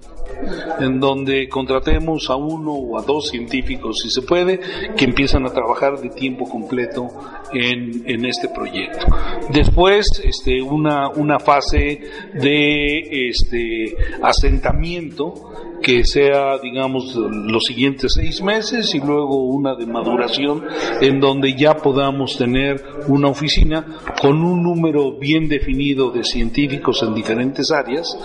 [0.80, 4.60] en donde contratemos a uno o a dos científicos, si se puede,
[4.96, 7.08] que empiezan a trabajar de tiempo completo
[7.52, 9.06] en, en este proyecto.
[9.50, 12.00] Después, este, una, una fase
[12.34, 20.64] de este, asentamiento que sea, digamos, los siguientes seis meses y luego una de maduración
[21.00, 23.86] en donde ya podamos tener una oficina
[24.20, 28.18] con un número bien definido de científicos en diferentes áreas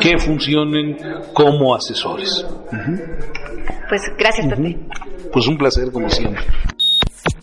[0.00, 0.96] que funcionen
[1.32, 2.44] como asesores.
[3.88, 4.76] Pues gracias, Pepe.
[5.32, 6.42] Pues un placer como siempre.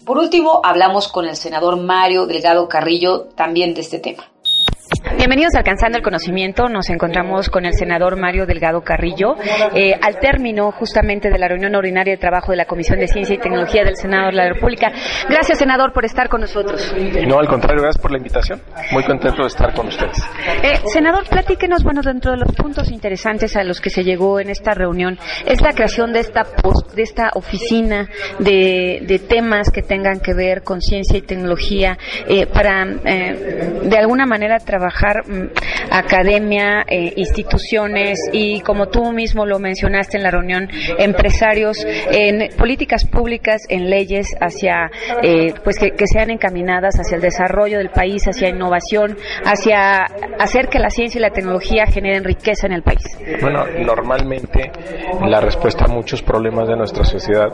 [0.06, 4.30] Por último, hablamos con el senador Mario Delgado Carrillo también de este tema.
[5.18, 6.68] Bienvenidos a Alcanzando el Conocimiento.
[6.68, 9.36] Nos encontramos con el senador Mario Delgado Carrillo
[9.74, 13.36] eh, al término justamente de la reunión ordinaria de trabajo de la Comisión de Ciencia
[13.36, 14.92] y Tecnología del Senado de la República.
[15.30, 16.94] Gracias, senador, por estar con nosotros.
[17.28, 18.62] No, al contrario, gracias por la invitación.
[18.92, 20.18] Muy contento de estar con ustedes.
[20.64, 24.50] Eh, senador, platíquenos, bueno, dentro de los puntos interesantes a los que se llegó en
[24.50, 28.10] esta reunión es la creación de esta post, de esta oficina
[28.40, 31.98] de, de temas que tengan que ver con ciencia y tecnología
[32.28, 35.50] eh, para eh, de alguna manera trabajar mm,
[35.92, 43.06] academia, eh, instituciones y como tú mismo lo mencionaste en la reunión, empresarios en políticas
[43.06, 44.90] públicas, en leyes hacia
[45.22, 50.06] eh, pues que, sean encaminadas hacia el desarrollo del país, hacia innovación, hacia
[50.40, 53.04] hacer que la ciencia y la tecnología generen riqueza en el país.
[53.42, 54.72] Bueno, normalmente
[55.22, 57.48] la respuesta a muchos problemas de nuestra sociedad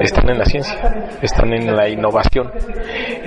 [0.00, 0.78] están en la ciencia,
[1.20, 2.50] están en la innovación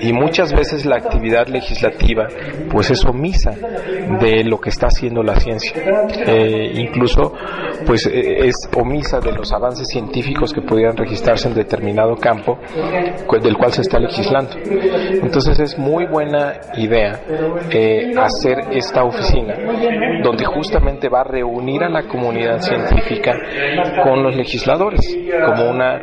[0.01, 2.27] y muchas veces la actividad legislativa
[2.71, 5.73] pues es omisa de lo que está haciendo la ciencia.
[6.25, 7.33] Eh, incluso
[7.85, 12.57] pues eh, es omisa de los avances científicos que pudieran registrarse en determinado campo
[13.41, 14.55] del cual se está legislando.
[14.65, 17.19] Entonces es muy buena idea
[17.69, 19.55] eh, hacer esta oficina
[20.23, 23.33] donde justamente va a reunir a la comunidad científica
[24.03, 25.01] con los legisladores
[25.45, 26.01] como una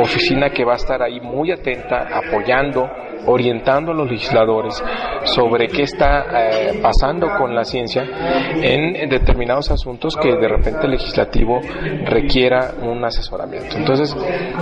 [0.00, 2.88] oficina que va a estar ahí muy atenta apoyando
[3.26, 4.82] orientando a los legisladores
[5.24, 6.24] sobre qué está
[6.82, 8.04] pasando con la ciencia
[8.56, 11.60] en, determinados asuntos que de repente el legislativo
[12.04, 13.76] requiera un asesoramiento.
[13.76, 14.16] Entonces,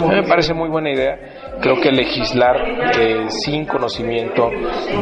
[0.06, 1.18] me parece muy buena idea.
[1.60, 2.56] Creo que legislar
[2.98, 4.50] eh, sin conocimiento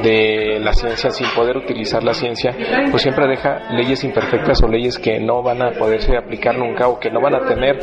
[0.02, 2.54] de la ciencia, sin poder utilizar la ciencia,
[2.90, 6.98] pues siempre deja leyes imperfectas o leyes que no van a poderse aplicar nunca o
[6.98, 7.78] que no van a tener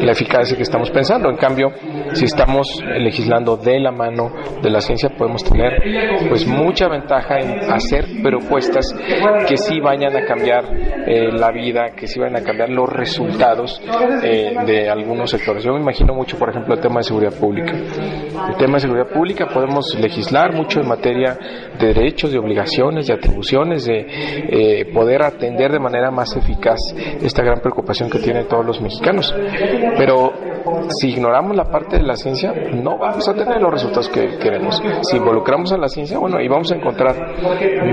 [0.00, 1.30] la eficacia que estamos pensando.
[1.30, 1.70] En cambio,
[2.12, 5.72] si estamos legislando de la mano de la ciencia, podemos tener
[6.28, 8.94] pues mucha ventaja en hacer propuestas
[9.48, 10.64] que sí vayan a cambiar
[11.06, 13.80] eh, la vida, que sí vayan a cambiar los resultados
[14.22, 15.64] eh, de algunos sectores.
[15.64, 17.72] Yo me imagino mucho, por ejemplo, el tema de seguridad pública.
[18.48, 21.38] El tema de seguridad pública podemos legislar mucho en materia
[21.78, 26.78] de derechos, de obligaciones, de atribuciones, de eh, poder atender de manera más eficaz
[27.22, 29.34] esta gran preocupación que tienen todos los mexicanos.
[29.96, 30.32] Pero
[31.00, 34.80] si ignoramos la parte de la ciencia, no vamos a tener los resultados que queremos.
[35.02, 37.14] Si involucramos a la ciencia, bueno, ahí vamos a encontrar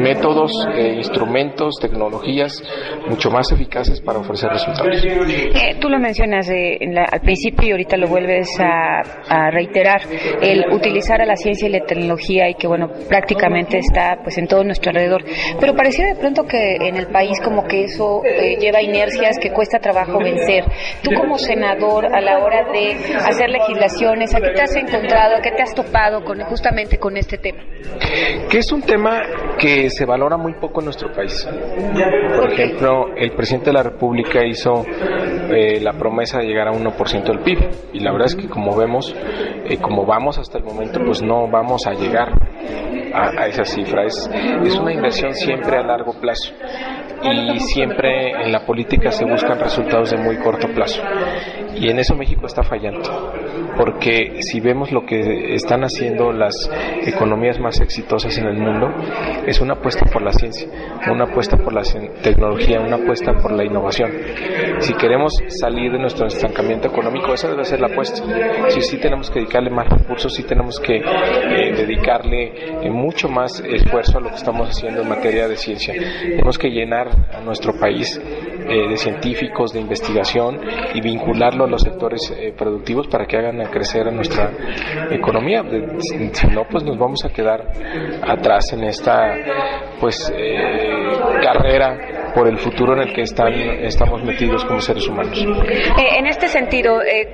[0.02, 2.64] métodos, eh, instrumentos, tecnologías
[3.10, 5.04] mucho más eficaces para ofrecer resultados.
[5.06, 6.78] Eh, tú lo mencionas eh,
[7.12, 10.02] al principio y ahorita lo vuelves a, a reiterar,
[10.42, 14.48] el utilizar a la ciencia y la tecnología y que, bueno, prácticamente está pues en
[14.48, 15.24] todo nuestro alrededor.
[15.60, 19.52] Pero parecía de pronto que en el país como que eso eh, lleva inercias que
[19.52, 20.64] cuesta trabajo vencer.
[21.04, 25.42] Tú como senador a la hora de hacer legislaciones, ¿a qué te has encontrado, a
[25.42, 27.64] qué te has topado con justamente con este tema?
[28.50, 29.22] que es un tema
[29.58, 31.48] que se valora muy poco en nuestro país.
[32.36, 34.86] Por ejemplo, el presidente de la República hizo
[35.50, 37.60] eh, la promesa de llegar a 1% del PIB
[37.94, 41.48] y la verdad es que como vemos, eh, como vamos hasta el momento, pues no
[41.50, 42.34] vamos a llegar
[43.14, 44.04] a, a esa cifra.
[44.06, 44.30] Es,
[44.64, 46.54] es una inversión siempre a largo plazo
[47.24, 51.02] y siempre en la política se buscan resultados de muy corto plazo.
[51.76, 53.34] Y en eso México está fallando,
[53.78, 56.70] porque si vemos lo que están haciendo las
[57.06, 58.88] economías más exitosas en el mundo,
[59.46, 60.70] es una apuesta por la ciencia,
[61.12, 61.82] una apuesta por la
[62.22, 64.10] tecnología, una apuesta por la innovación.
[64.80, 68.24] Si queremos salir de nuestro estancamiento económico, esa debe ser la apuesta.
[68.70, 73.55] Si sí tenemos que dedicarle más recursos, sí tenemos que eh, dedicarle eh, mucho más
[73.60, 75.94] esfuerzo a lo que estamos haciendo en materia de ciencia.
[75.94, 80.60] Tenemos que llenar a nuestro país eh, de científicos, de investigación
[80.94, 84.52] y vincularlo a los sectores eh, productivos para que hagan crecer a nuestra
[85.12, 85.64] economía.
[86.00, 87.64] Si no, pues nos vamos a quedar
[88.24, 89.36] atrás en esta
[90.00, 95.42] pues eh, carrera por el futuro en el que están, estamos metidos como seres humanos.
[95.42, 97.28] Eh, en este sentido, eh,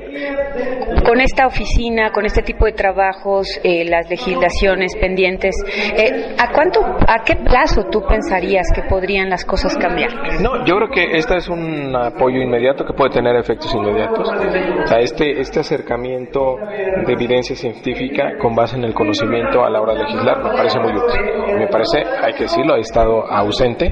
[1.05, 5.55] con esta oficina, con este tipo de trabajos, eh, las legislaciones pendientes,
[5.97, 10.11] eh, ¿a cuánto, a qué plazo tú pensarías que podrían las cosas cambiar?
[10.41, 14.29] No, yo creo que este es un apoyo inmediato que puede tener efectos inmediatos.
[14.29, 16.57] O sea, este, este acercamiento
[17.05, 20.79] de evidencia científica con base en el conocimiento a la hora de legislar me parece
[20.79, 21.21] muy útil.
[21.57, 23.91] Me parece, hay que decirlo, ha estado ausente.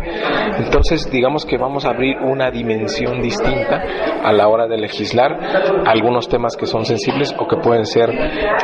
[0.57, 3.83] Entonces, digamos que vamos a abrir una dimensión distinta
[4.23, 5.37] a la hora de legislar
[5.85, 8.09] algunos temas que son sensibles o que pueden ser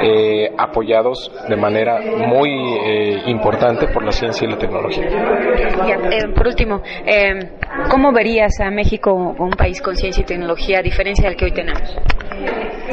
[0.02, 5.06] eh, apoyados de manera muy eh, importante por la ciencia y la tecnología.
[5.06, 7.52] Eh, por último, eh,
[7.90, 11.46] ¿cómo verías a México como un país con ciencia y tecnología a diferencia del que
[11.46, 11.96] hoy tenemos?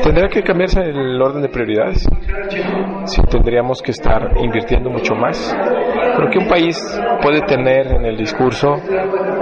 [0.03, 2.09] Tendría que cambiarse el orden de prioridades.
[3.05, 5.55] Sí, tendríamos que estar invirtiendo mucho más.
[6.17, 6.79] Creo que un país
[7.23, 8.77] puede tener en el discurso,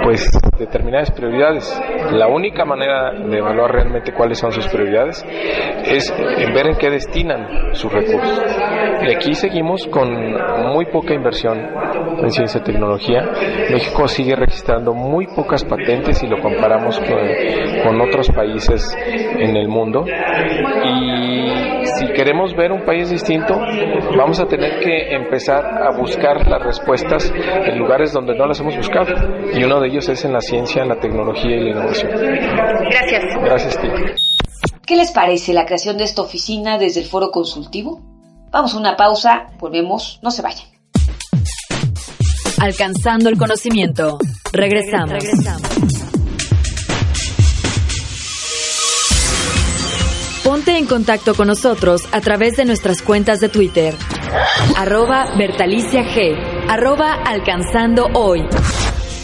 [0.02, 1.80] pues, determinadas prioridades.
[2.12, 5.24] La única manera de evaluar realmente cuáles son sus prioridades
[5.84, 8.44] es en ver en qué destinan sus recursos.
[9.02, 10.10] Y aquí seguimos con
[10.72, 11.58] muy poca inversión
[12.18, 13.22] en ciencia y tecnología.
[13.70, 17.18] México sigue registrando muy pocas patentes si lo comparamos con,
[17.84, 20.04] con otros países en el mundo.
[20.84, 23.58] Y si queremos ver un país distinto,
[24.16, 28.76] vamos a tener que empezar a buscar las respuestas en lugares donde no las hemos
[28.76, 29.12] buscado.
[29.52, 32.10] Y uno de ellos es en la ciencia, en la tecnología y la innovación.
[32.90, 33.24] Gracias.
[33.42, 33.94] Gracias, Tito.
[34.86, 38.02] ¿Qué les parece la creación de esta oficina desde el foro consultivo?
[38.50, 40.66] Vamos a una pausa, volvemos, no se vayan.
[42.60, 44.18] Alcanzando el conocimiento.
[44.52, 45.24] Regresamos.
[50.60, 53.94] Ponte en contacto con nosotros a través de nuestras cuentas de Twitter.
[54.76, 56.36] Arroba Bertalicia G.
[56.68, 58.44] Arroba Alcanzando Hoy.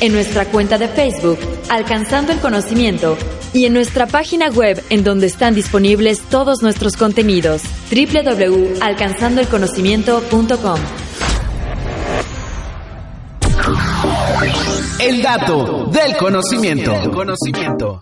[0.00, 3.18] En nuestra cuenta de Facebook, Alcanzando el Conocimiento.
[3.52, 7.60] Y en nuestra página web, en donde están disponibles todos nuestros contenidos.
[7.90, 10.80] www.alcanzandoelconocimiento.com.
[15.00, 16.94] El dato del conocimiento.
[17.12, 18.00] conocimiento.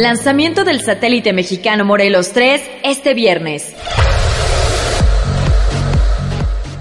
[0.00, 3.74] Lanzamiento del satélite mexicano Morelos 3 este viernes.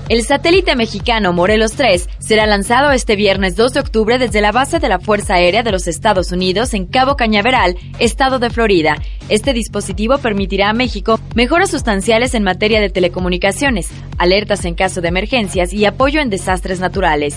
[0.07, 4.78] El satélite mexicano Morelos 3 será lanzado este viernes 2 de octubre desde la base
[4.78, 9.01] de la Fuerza Aérea de los Estados Unidos en Cabo Cañaveral, estado de Florida.
[9.30, 13.89] Este dispositivo permitirá a México mejoras sustanciales en materia de telecomunicaciones,
[14.20, 17.36] alertas en caso de emergencias y apoyo en desastres naturales.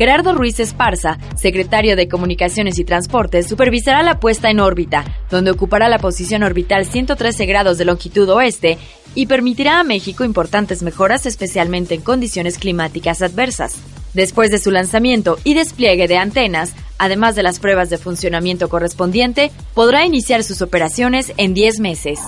[0.00, 5.90] Gerardo Ruiz Esparza, secretario de Comunicaciones y Transportes, supervisará la puesta en órbita, donde ocupará
[5.90, 8.78] la posición orbital 113 grados de longitud oeste
[9.14, 13.76] y permitirá a México importantes mejoras, especialmente en condiciones climáticas adversas.
[14.14, 19.50] Después de su lanzamiento y despliegue de antenas, además de las pruebas de funcionamiento correspondiente,
[19.74, 22.20] podrá iniciar sus operaciones en 10 meses.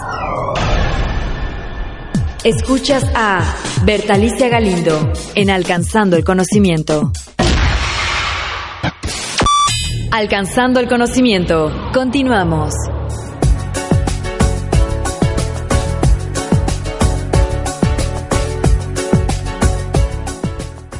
[2.45, 3.43] Escuchas a
[3.87, 7.12] Bertalicia Galindo en Alcanzando el Conocimiento.
[10.15, 11.73] Alcanzando el conocimiento.
[11.95, 12.75] Continuamos.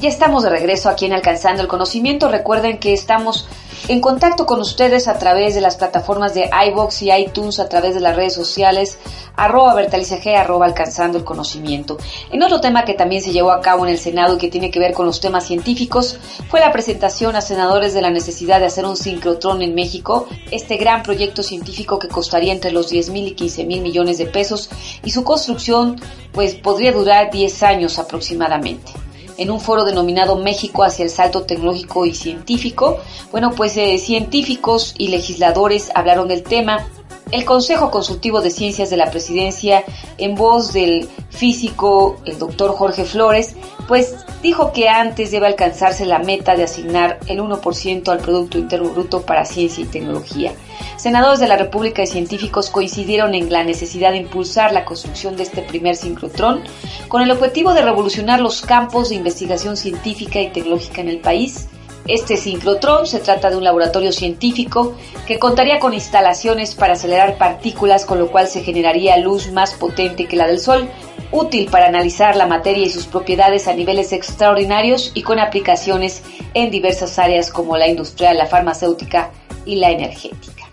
[0.01, 2.31] Ya estamos de regreso aquí en Alcanzando el Conocimiento.
[2.31, 3.51] Recuerden que estamos
[3.89, 7.95] en contacto con ustedes a través de las plataformas de iBox y iTunes, a través
[7.95, 8.99] de las redes sociales,
[9.37, 11.99] arroba Bertalicia arroba alcanzando el conocimiento.
[12.31, 14.71] En otro tema que también se llevó a cabo en el Senado y que tiene
[14.71, 16.19] que ver con los temas científicos,
[16.49, 20.77] fue la presentación a senadores de la necesidad de hacer un sincrotrón en México, este
[20.77, 24.71] gran proyecto científico que costaría entre los 10 mil y 15 mil millones de pesos
[25.05, 26.01] y su construcción
[26.33, 28.93] pues podría durar 10 años aproximadamente
[29.37, 32.99] en un foro denominado México hacia el salto tecnológico y científico.
[33.31, 36.87] Bueno, pues eh, científicos y legisladores hablaron del tema.
[37.33, 39.85] El Consejo Consultivo de Ciencias de la Presidencia,
[40.19, 43.57] en voz del físico, el doctor Jorge Flores,
[43.89, 48.91] pues dijo que antes debe alcanzarse la meta de asignar el 1% al Producto Interno
[48.91, 50.53] Bruto para ciencia y tecnología.
[50.99, 55.45] Senadores de la República y científicos coincidieron en la necesidad de impulsar la construcción de
[55.45, 56.63] este primer sincrotrón
[57.09, 61.67] con el objetivo de revolucionar los campos de investigación científica y tecnológica en el país.
[62.09, 64.97] Este sincrotrón se trata de un laboratorio científico
[65.27, 70.27] que contaría con instalaciones para acelerar partículas, con lo cual se generaría luz más potente
[70.27, 70.89] que la del Sol,
[71.31, 76.23] útil para analizar la materia y sus propiedades a niveles extraordinarios y con aplicaciones
[76.55, 79.31] en diversas áreas como la industrial, la farmacéutica
[79.65, 80.65] y la energética.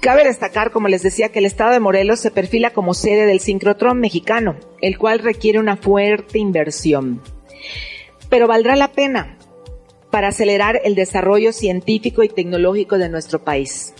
[0.00, 3.40] Cabe destacar, como les decía, que el estado de Morelos se perfila como sede del
[3.40, 7.20] sincrotrón mexicano, el cual requiere una fuerte inversión.
[8.30, 9.35] Pero valdrá la pena
[10.16, 13.92] para acelerar el desarrollo científico y tecnológico de nuestro país.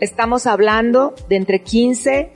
[0.00, 2.32] Estamos hablando de entre 15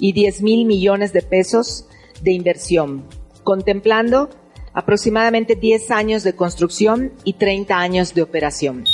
[0.00, 1.86] y 10 mil millones de pesos
[2.20, 3.04] de inversión,
[3.44, 4.28] contemplando
[4.72, 8.86] aproximadamente 10 años de construcción y 30 años de operación.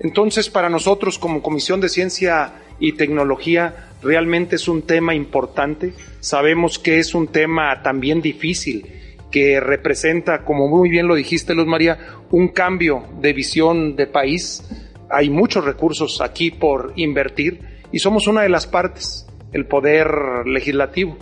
[0.00, 5.94] Entonces, para nosotros como Comisión de Ciencia y Tecnología, realmente es un tema importante.
[6.18, 8.95] Sabemos que es un tema también difícil,
[9.30, 11.98] que representa, como muy bien lo dijiste, Luz María,
[12.30, 14.62] un cambio de visión de país.
[15.10, 17.60] Hay muchos recursos aquí por invertir
[17.92, 20.08] y somos una de las partes, el poder
[20.46, 21.16] legislativo.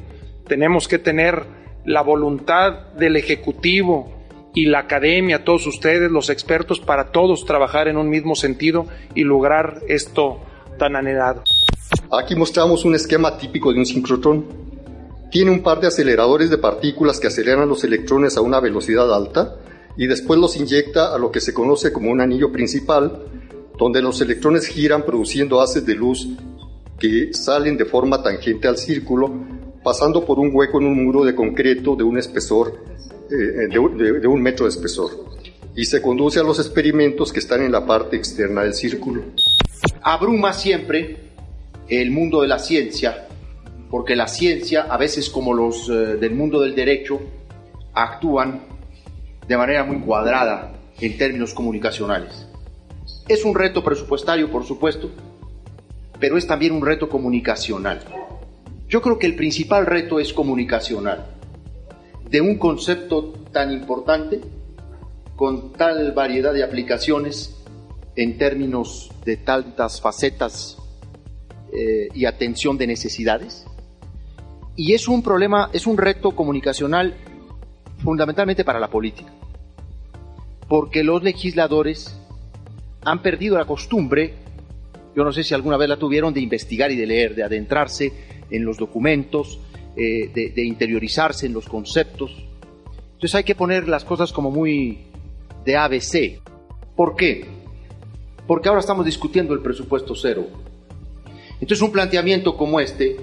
[0.46, 1.42] Tenemos que tener
[1.84, 4.14] la voluntad del Ejecutivo,
[4.54, 9.24] y la academia, todos ustedes, los expertos, para todos trabajar en un mismo sentido y
[9.24, 10.40] lograr esto
[10.78, 11.42] tan anhelado.
[12.10, 14.73] Aquí mostramos un esquema típico de un sincrotrón.
[15.34, 19.56] Tiene un par de aceleradores de partículas que aceleran los electrones a una velocidad alta
[19.96, 23.24] y después los inyecta a lo que se conoce como un anillo principal,
[23.76, 26.28] donde los electrones giran produciendo haces de luz
[27.00, 29.28] que salen de forma tangente al círculo,
[29.82, 32.78] pasando por un hueco en un muro de concreto de un espesor
[33.28, 35.10] eh, de, un, de, de un metro de espesor
[35.74, 39.24] y se conduce a los experimentos que están en la parte externa del círculo.
[40.00, 41.16] Abruma siempre
[41.88, 43.26] el mundo de la ciencia,
[43.90, 47.20] porque la ciencia, a veces como los eh, del mundo del derecho,
[47.92, 48.62] actúan
[49.46, 52.48] de manera muy cuadrada en términos comunicacionales.
[53.28, 55.10] Es un reto presupuestario, por supuesto,
[56.18, 58.00] pero es también un reto comunicacional.
[58.88, 61.26] Yo creo que el principal reto es comunicacional
[62.30, 64.40] de un concepto tan importante,
[65.36, 67.56] con tal variedad de aplicaciones
[68.16, 70.78] en términos de tantas facetas
[71.72, 73.66] eh, y atención de necesidades.
[74.76, 77.14] Y es un problema, es un reto comunicacional
[77.98, 79.32] fundamentalmente para la política,
[80.68, 82.18] porque los legisladores
[83.02, 84.34] han perdido la costumbre,
[85.14, 88.12] yo no sé si alguna vez la tuvieron, de investigar y de leer, de adentrarse
[88.50, 89.60] en los documentos,
[89.96, 92.34] eh, de, de, interiorizarse en los conceptos.
[93.12, 94.98] Entonces hay que poner las cosas como muy
[95.64, 96.40] de ABC.
[96.96, 97.46] ¿Por qué?
[98.46, 100.46] Porque ahora estamos discutiendo el presupuesto cero.
[101.60, 103.16] Entonces un planteamiento como este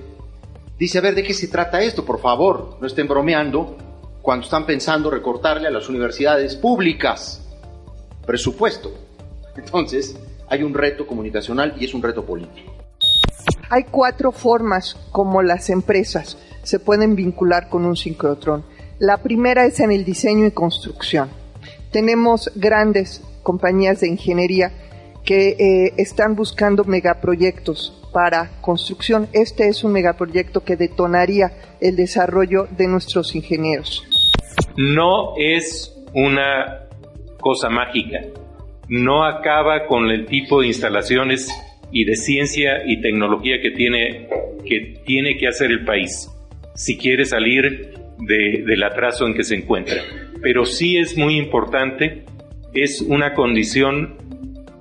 [0.81, 2.03] dice, a ver, ¿de qué se trata esto?
[2.03, 3.77] Por favor, no estén bromeando
[4.19, 7.47] cuando están pensando recortarle a las universidades públicas
[8.25, 8.91] presupuesto.
[9.55, 10.17] Entonces,
[10.49, 12.73] hay un reto comunicacional y es un reto político.
[13.69, 18.65] Hay cuatro formas como las empresas se pueden vincular con un sincrotrón.
[18.97, 21.29] La primera es en el diseño y construcción.
[21.91, 24.71] Tenemos grandes compañías de ingeniería
[25.23, 29.27] que eh, están buscando megaproyectos para construcción.
[29.33, 34.03] Este es un megaproyecto que detonaría el desarrollo de nuestros ingenieros.
[34.77, 36.87] No es una
[37.39, 38.19] cosa mágica.
[38.87, 41.49] No acaba con el tipo de instalaciones
[41.91, 44.27] y de ciencia y tecnología que tiene
[44.65, 46.29] que, tiene que hacer el país
[46.75, 50.01] si quiere salir de, del atraso en que se encuentra.
[50.41, 52.23] Pero sí es muy importante,
[52.73, 54.17] es una condición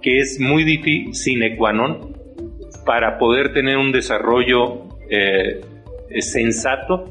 [0.01, 2.10] que es muy difícil, sine qua non,
[2.85, 5.61] para poder tener un desarrollo eh,
[6.21, 7.05] sensato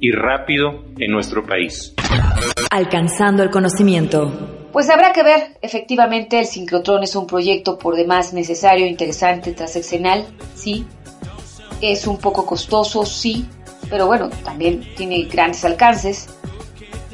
[0.00, 1.94] y rápido en nuestro país.
[2.70, 4.58] Alcanzando el conocimiento.
[4.72, 10.26] Pues habrá que ver, efectivamente el sincrotrón es un proyecto por demás necesario, interesante, transeccional,
[10.54, 10.86] sí.
[11.80, 13.46] Es un poco costoso, sí,
[13.88, 16.28] pero bueno, también tiene grandes alcances.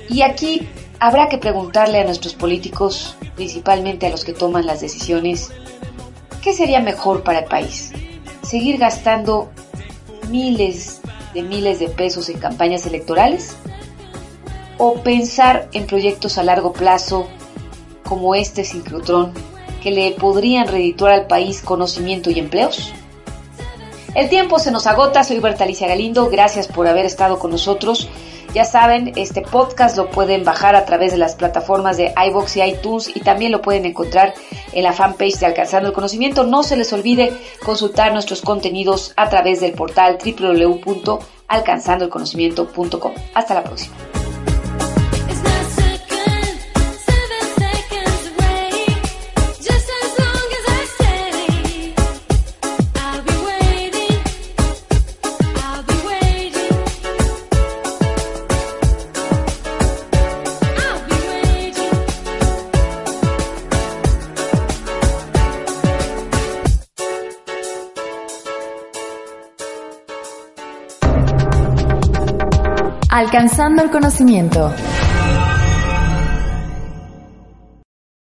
[0.08, 0.66] Y aquí
[0.98, 5.52] habrá que preguntarle a nuestros políticos, principalmente a los que toman las decisiones,
[6.44, 7.90] ¿qué sería mejor para el país?
[8.42, 9.50] ¿Seguir gastando
[10.28, 11.00] miles
[11.32, 13.56] de miles de pesos en campañas electorales?
[14.76, 17.28] ¿O pensar en proyectos a largo plazo
[18.04, 19.32] como este sincrotrón
[19.82, 22.92] que le podrían redituar al país conocimiento y empleos?
[24.14, 28.06] El tiempo se nos agota, soy Bertalicia Galindo, gracias por haber estado con nosotros.
[28.54, 32.62] Ya saben, este podcast lo pueden bajar a través de las plataformas de iBox y
[32.62, 34.32] iTunes y también lo pueden encontrar
[34.72, 36.44] en la fanpage de Alcanzando el Conocimiento.
[36.44, 37.32] No se les olvide
[37.64, 43.12] consultar nuestros contenidos a través del portal www.alcanzandoelconocimiento.com.
[43.34, 43.96] Hasta la próxima.
[73.14, 74.74] Alcanzando el conocimiento.